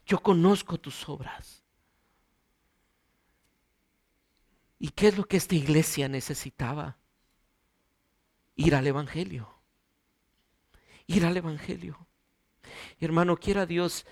Yo 0.06 0.20
conozco 0.22 0.78
tus 0.78 1.08
obras. 1.08 1.64
¿Y 4.80 4.90
qué 4.90 5.08
es 5.08 5.18
lo 5.18 5.24
que 5.24 5.38
esta 5.38 5.56
iglesia 5.56 6.10
necesitaba? 6.10 6.98
Ir 8.58 8.76
al 8.76 8.86
Evangelio. 8.86 9.62
Ir 11.08 11.26
al 11.26 11.38
Evangelio. 11.38 12.06
hermano, 13.00 13.38
quiera 13.38 13.66
Dios 13.66 14.06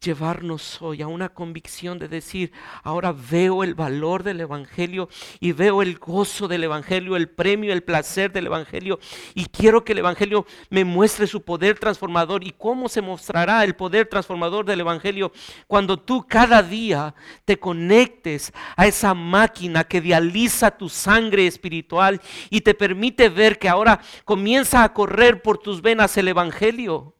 llevarnos 0.00 0.80
hoy 0.80 1.02
a 1.02 1.08
una 1.08 1.28
convicción 1.28 1.98
de 1.98 2.08
decir, 2.08 2.52
ahora 2.82 3.12
veo 3.12 3.62
el 3.62 3.74
valor 3.74 4.22
del 4.22 4.40
Evangelio 4.40 5.10
y 5.40 5.52
veo 5.52 5.82
el 5.82 5.98
gozo 5.98 6.48
del 6.48 6.64
Evangelio, 6.64 7.16
el 7.16 7.28
premio, 7.28 7.70
el 7.70 7.82
placer 7.82 8.32
del 8.32 8.46
Evangelio 8.46 8.98
y 9.34 9.44
quiero 9.44 9.84
que 9.84 9.92
el 9.92 9.98
Evangelio 9.98 10.46
me 10.70 10.86
muestre 10.86 11.26
su 11.26 11.42
poder 11.42 11.78
transformador 11.78 12.42
y 12.44 12.52
cómo 12.52 12.88
se 12.88 13.02
mostrará 13.02 13.62
el 13.62 13.76
poder 13.76 14.06
transformador 14.06 14.64
del 14.64 14.80
Evangelio 14.80 15.32
cuando 15.66 15.98
tú 15.98 16.26
cada 16.26 16.62
día 16.62 17.14
te 17.44 17.58
conectes 17.58 18.54
a 18.76 18.86
esa 18.86 19.12
máquina 19.12 19.84
que 19.84 20.00
dializa 20.00 20.70
tu 20.70 20.88
sangre 20.88 21.46
espiritual 21.46 22.22
y 22.48 22.62
te 22.62 22.72
permite 22.72 23.28
ver 23.28 23.58
que 23.58 23.68
ahora 23.68 24.00
comienza 24.24 24.82
a 24.82 24.94
correr 24.94 25.42
por 25.42 25.58
tus 25.58 25.82
venas 25.82 26.16
el 26.16 26.28
Evangelio. 26.28 27.14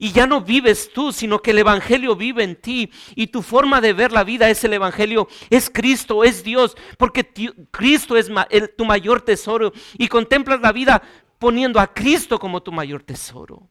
Y 0.00 0.10
ya 0.12 0.26
no 0.26 0.40
vives 0.40 0.90
tú, 0.92 1.12
sino 1.12 1.40
que 1.40 1.52
el 1.52 1.58
Evangelio 1.58 2.16
vive 2.16 2.42
en 2.42 2.56
ti. 2.56 2.90
Y 3.14 3.28
tu 3.28 3.42
forma 3.42 3.80
de 3.80 3.92
ver 3.92 4.10
la 4.10 4.24
vida 4.24 4.50
es 4.50 4.64
el 4.64 4.72
Evangelio, 4.72 5.28
es 5.50 5.70
Cristo, 5.70 6.24
es 6.24 6.42
Dios, 6.42 6.74
porque 6.98 7.30
Cristo 7.70 8.16
es 8.16 8.30
tu 8.76 8.84
mayor 8.86 9.20
tesoro. 9.20 9.72
Y 9.98 10.08
contemplas 10.08 10.60
la 10.60 10.72
vida 10.72 11.02
poniendo 11.38 11.78
a 11.78 11.92
Cristo 11.92 12.38
como 12.38 12.62
tu 12.62 12.72
mayor 12.72 13.02
tesoro 13.02 13.68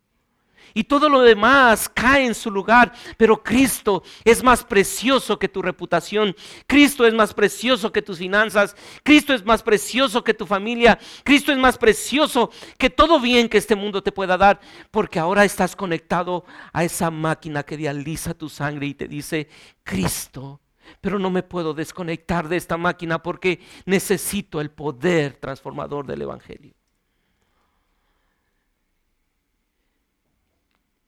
y 0.74 0.84
todo 0.84 1.10
lo 1.10 1.22
demás 1.22 1.90
cae 1.90 2.26
en 2.26 2.36
su 2.36 2.52
lugar. 2.52 2.94
Pero 3.18 3.42
Cristo 3.44 4.04
es 4.24 4.44
más 4.44 4.64
precioso 4.64 5.38
que 5.40 5.50
tu 5.50 5.62
reputación. 5.62 6.36
Cristo 6.68 7.06
es 7.06 7.14
más 7.14 7.34
precioso 7.34 7.92
que 7.92 8.02
tus 8.02 8.20
finanzas. 8.20 8.76
Cristo 9.04 9.34
es 9.34 9.46
más 9.46 9.64
precioso 9.64 10.24
que 10.24 10.34
tu 10.34 10.46
familia. 10.46 11.00
Cristo 11.24 11.52
es 11.52 11.58
más 11.58 11.78
precioso 11.78 12.52
que 12.78 12.90
todo 12.90 13.20
bien 13.20 13.50
que 13.50 13.58
este 13.58 13.76
mundo 13.76 14.04
te 14.04 14.12
pueda 14.12 14.38
dar. 14.38 14.60
Porque 14.92 15.20
ahora 15.20 15.46
estás 15.46 15.76
conectado 15.76 16.46
a 16.74 16.84
esa 16.84 17.12
máquina 17.12 17.64
que 17.64 17.78
dializa 17.78 18.34
tu 18.34 18.50
sangre 18.50 18.88
y 18.88 18.94
te 18.94 19.08
dice, 19.08 19.48
Cristo. 19.84 20.62
Pero 21.02 21.20
no 21.20 21.30
me 21.30 21.44
puedo 21.44 21.74
desconectar 21.74 22.48
de 22.50 22.58
esta 22.58 22.78
máquina 22.78 23.22
porque 23.22 23.60
necesito 23.86 24.60
el 24.60 24.72
poder 24.72 25.36
transformador 25.36 26.08
del 26.08 26.24
Evangelio. 26.24 26.79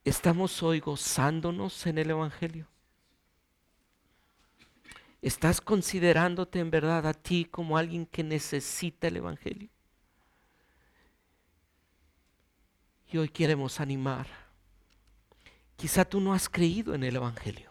¿Estamos 0.04 0.64
hoy 0.64 0.80
gozándonos 0.80 1.86
en 1.86 1.96
el 1.98 2.10
Evangelio? 2.10 2.66
¿Estás 5.20 5.60
considerándote 5.60 6.58
en 6.58 6.72
verdad 6.72 7.06
a 7.06 7.14
ti 7.14 7.44
como 7.44 7.78
alguien 7.78 8.06
que 8.06 8.24
necesita 8.24 9.06
el 9.06 9.18
Evangelio? 9.18 9.68
Y 13.12 13.18
hoy 13.18 13.28
queremos 13.28 13.78
animar. 13.78 14.26
Quizá 15.76 16.04
tú 16.04 16.20
no 16.20 16.34
has 16.34 16.48
creído 16.48 16.94
en 16.94 17.04
el 17.04 17.14
Evangelio. 17.14 17.70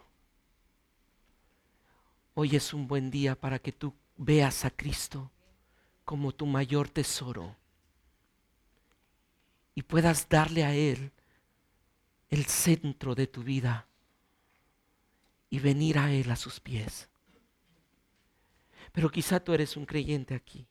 Hoy 2.33 2.55
es 2.55 2.73
un 2.73 2.87
buen 2.87 3.11
día 3.11 3.35
para 3.35 3.59
que 3.59 3.73
tú 3.73 3.93
veas 4.15 4.63
a 4.63 4.69
Cristo 4.69 5.29
como 6.05 6.31
tu 6.31 6.45
mayor 6.45 6.87
tesoro 6.87 7.57
y 9.75 9.81
puedas 9.81 10.29
darle 10.29 10.63
a 10.63 10.73
Él 10.73 11.11
el 12.31 12.45
centro 12.45 13.13
de 13.13 13.27
tu 13.27 13.43
vida 13.43 13.87
y 15.49 15.59
venir 15.59 15.99
a 15.99 16.11
Él 16.11 16.31
a 16.31 16.37
sus 16.37 16.59
pies. 16.59 17.09
Pero 18.93 19.11
quizá 19.11 19.41
tú 19.41 19.53
eres 19.53 19.77
un 19.77 19.85
creyente 19.85 20.33
aquí 20.33 20.65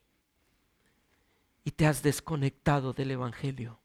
y 1.63 1.71
te 1.71 1.85
has 1.85 2.01
desconectado 2.01 2.93
del 2.93 3.11
Evangelio. 3.11 3.79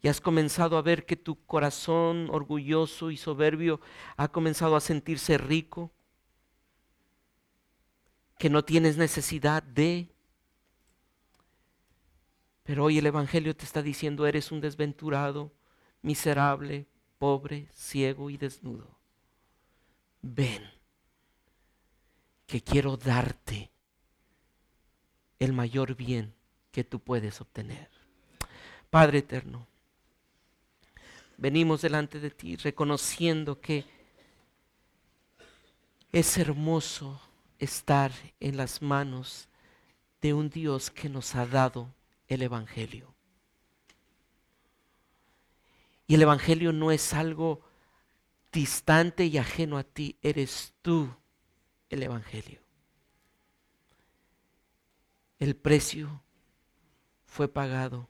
Y 0.00 0.08
has 0.08 0.20
comenzado 0.20 0.76
a 0.76 0.82
ver 0.82 1.06
que 1.06 1.16
tu 1.16 1.44
corazón 1.44 2.28
orgulloso 2.30 3.10
y 3.10 3.16
soberbio 3.16 3.80
ha 4.16 4.28
comenzado 4.28 4.76
a 4.76 4.80
sentirse 4.80 5.38
rico, 5.38 5.90
que 8.38 8.50
no 8.50 8.64
tienes 8.64 8.96
necesidad 8.96 9.62
de. 9.62 10.08
Pero 12.62 12.84
hoy 12.84 12.98
el 12.98 13.06
Evangelio 13.06 13.56
te 13.56 13.64
está 13.64 13.82
diciendo, 13.82 14.26
eres 14.26 14.52
un 14.52 14.60
desventurado, 14.60 15.52
miserable, 16.04 16.86
pobre, 17.18 17.66
ciego 17.72 18.28
y 18.28 18.36
desnudo. 18.36 18.98
Ven, 20.20 20.62
que 22.46 22.60
quiero 22.60 22.98
darte 22.98 23.70
el 25.38 25.54
mayor 25.54 25.96
bien 25.96 26.34
que 26.70 26.84
tú 26.84 27.00
puedes 27.00 27.40
obtener. 27.40 27.88
Padre 28.90 29.18
eterno, 29.18 29.66
venimos 31.38 31.80
delante 31.80 32.20
de 32.20 32.30
ti 32.30 32.56
reconociendo 32.56 33.60
que 33.60 33.86
es 36.12 36.36
hermoso 36.36 37.18
estar 37.58 38.12
en 38.40 38.58
las 38.58 38.82
manos 38.82 39.48
de 40.20 40.34
un 40.34 40.50
Dios 40.50 40.90
que 40.90 41.08
nos 41.08 41.34
ha 41.34 41.46
dado 41.46 41.94
el 42.28 42.42
Evangelio. 42.42 43.13
Y 46.06 46.14
el 46.14 46.22
Evangelio 46.22 46.72
no 46.72 46.90
es 46.90 47.14
algo 47.14 47.62
distante 48.52 49.26
y 49.26 49.38
ajeno 49.38 49.78
a 49.78 49.84
ti, 49.84 50.18
eres 50.22 50.74
tú 50.82 51.14
el 51.88 52.02
Evangelio. 52.02 52.60
El 55.38 55.56
precio 55.56 56.22
fue 57.26 57.48
pagado 57.48 58.08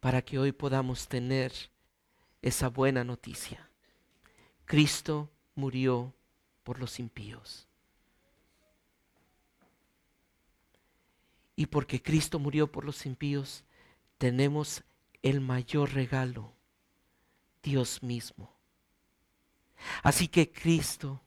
para 0.00 0.22
que 0.22 0.38
hoy 0.38 0.52
podamos 0.52 1.08
tener 1.08 1.52
esa 2.42 2.68
buena 2.68 3.04
noticia. 3.04 3.70
Cristo 4.64 5.30
murió 5.54 6.12
por 6.64 6.78
los 6.78 6.98
impíos. 6.98 7.68
Y 11.54 11.66
porque 11.66 12.02
Cristo 12.02 12.38
murió 12.38 12.70
por 12.70 12.84
los 12.84 13.06
impíos, 13.06 13.64
tenemos 14.18 14.82
el 15.22 15.40
mayor 15.40 15.92
regalo, 15.92 16.52
Dios 17.62 18.02
mismo. 18.02 18.52
Así 20.02 20.28
que 20.28 20.50
Cristo 20.50 21.20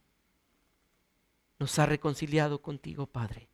nos 1.59 1.79
ha 1.79 1.85
reconciliado 1.85 2.61
contigo, 2.61 3.07
Padre. 3.07 3.47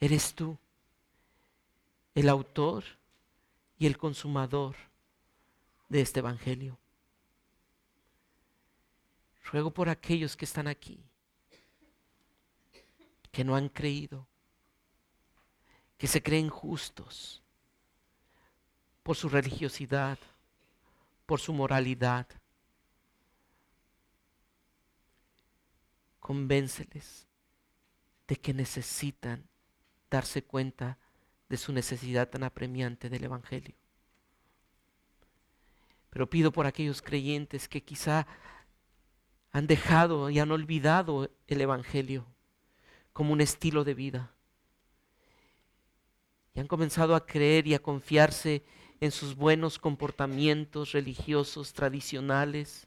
Eres 0.00 0.34
tú 0.34 0.58
el 2.14 2.28
autor 2.28 2.84
y 3.78 3.86
el 3.86 3.96
consumador 3.96 4.76
de 5.88 6.00
este 6.00 6.20
Evangelio. 6.20 6.78
Ruego 9.44 9.70
por 9.70 9.88
aquellos 9.88 10.36
que 10.36 10.44
están 10.44 10.66
aquí, 10.66 11.02
que 13.30 13.44
no 13.44 13.56
han 13.56 13.68
creído, 13.68 14.26
que 15.98 16.06
se 16.06 16.22
creen 16.22 16.48
justos 16.48 17.42
por 19.02 19.16
su 19.16 19.28
religiosidad, 19.28 20.18
por 21.26 21.40
su 21.40 21.52
moralidad. 21.52 22.26
Convénceles 26.20 27.26
de 28.26 28.36
que 28.36 28.54
necesitan 28.54 29.46
darse 30.10 30.42
cuenta 30.42 30.98
de 31.48 31.56
su 31.56 31.72
necesidad 31.72 32.28
tan 32.30 32.42
apremiante 32.42 33.10
del 33.10 33.24
Evangelio. 33.24 33.74
Pero 36.10 36.30
pido 36.30 36.52
por 36.52 36.66
aquellos 36.66 37.02
creyentes 37.02 37.68
que 37.68 37.82
quizá 37.82 38.26
han 39.52 39.66
dejado 39.66 40.30
y 40.30 40.38
han 40.38 40.50
olvidado 40.50 41.30
el 41.46 41.60
Evangelio 41.60 42.26
como 43.12 43.32
un 43.32 43.40
estilo 43.40 43.84
de 43.84 43.94
vida. 43.94 44.33
Y 46.54 46.60
han 46.60 46.68
comenzado 46.68 47.14
a 47.14 47.26
creer 47.26 47.66
y 47.66 47.74
a 47.74 47.82
confiarse 47.82 48.62
en 49.00 49.10
sus 49.10 49.34
buenos 49.34 49.78
comportamientos 49.78 50.92
religiosos 50.92 51.72
tradicionales. 51.72 52.86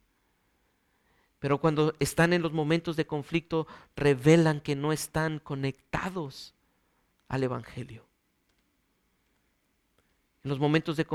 Pero 1.40 1.60
cuando 1.60 1.94
están 2.00 2.34
en 2.34 2.42
los 2.42 2.54
momentos 2.54 2.96
de 2.96 3.06
conflicto, 3.06 3.68
revelan 3.96 4.62
que 4.62 4.76
no 4.76 4.92
están 4.92 5.40
conectados 5.40 6.56
al 7.28 7.44
Evangelio. 7.44 8.06
En 10.44 10.50
los 10.50 10.60
momentos 10.60 10.98
de, 10.98 11.06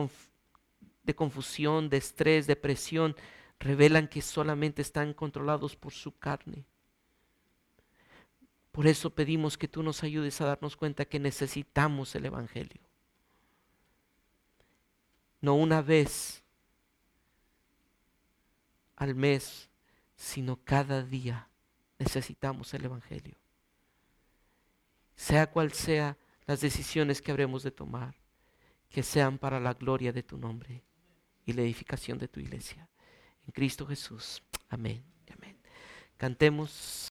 de 1.02 1.14
confusión, 1.14 1.88
de 1.88 1.96
estrés, 1.96 2.46
depresión, 2.46 3.16
revelan 3.58 4.08
que 4.08 4.20
solamente 4.20 4.82
están 4.82 5.14
controlados 5.14 5.74
por 5.74 5.92
su 5.92 6.16
carne. 6.18 6.64
Por 8.72 8.86
eso 8.86 9.10
pedimos 9.10 9.58
que 9.58 9.68
tú 9.68 9.82
nos 9.82 10.02
ayudes 10.02 10.40
a 10.40 10.46
darnos 10.46 10.76
cuenta 10.76 11.04
que 11.04 11.20
necesitamos 11.20 12.14
el 12.14 12.24
Evangelio. 12.24 12.80
No 15.42 15.54
una 15.54 15.82
vez 15.82 16.42
al 18.96 19.14
mes, 19.14 19.68
sino 20.16 20.58
cada 20.64 21.02
día 21.02 21.48
necesitamos 21.98 22.72
el 22.72 22.86
Evangelio. 22.86 23.36
Sea 25.16 25.50
cual 25.50 25.72
sea 25.72 26.16
las 26.46 26.60
decisiones 26.62 27.20
que 27.20 27.30
habremos 27.30 27.62
de 27.62 27.72
tomar, 27.72 28.14
que 28.88 29.02
sean 29.02 29.38
para 29.38 29.60
la 29.60 29.74
gloria 29.74 30.12
de 30.12 30.22
tu 30.22 30.38
nombre 30.38 30.82
y 31.44 31.52
la 31.52 31.62
edificación 31.62 32.18
de 32.18 32.28
tu 32.28 32.40
iglesia. 32.40 32.88
En 33.46 33.52
Cristo 33.52 33.86
Jesús. 33.86 34.42
Amén. 34.68 35.04
Amén. 35.30 35.58
Cantemos. 36.16 37.00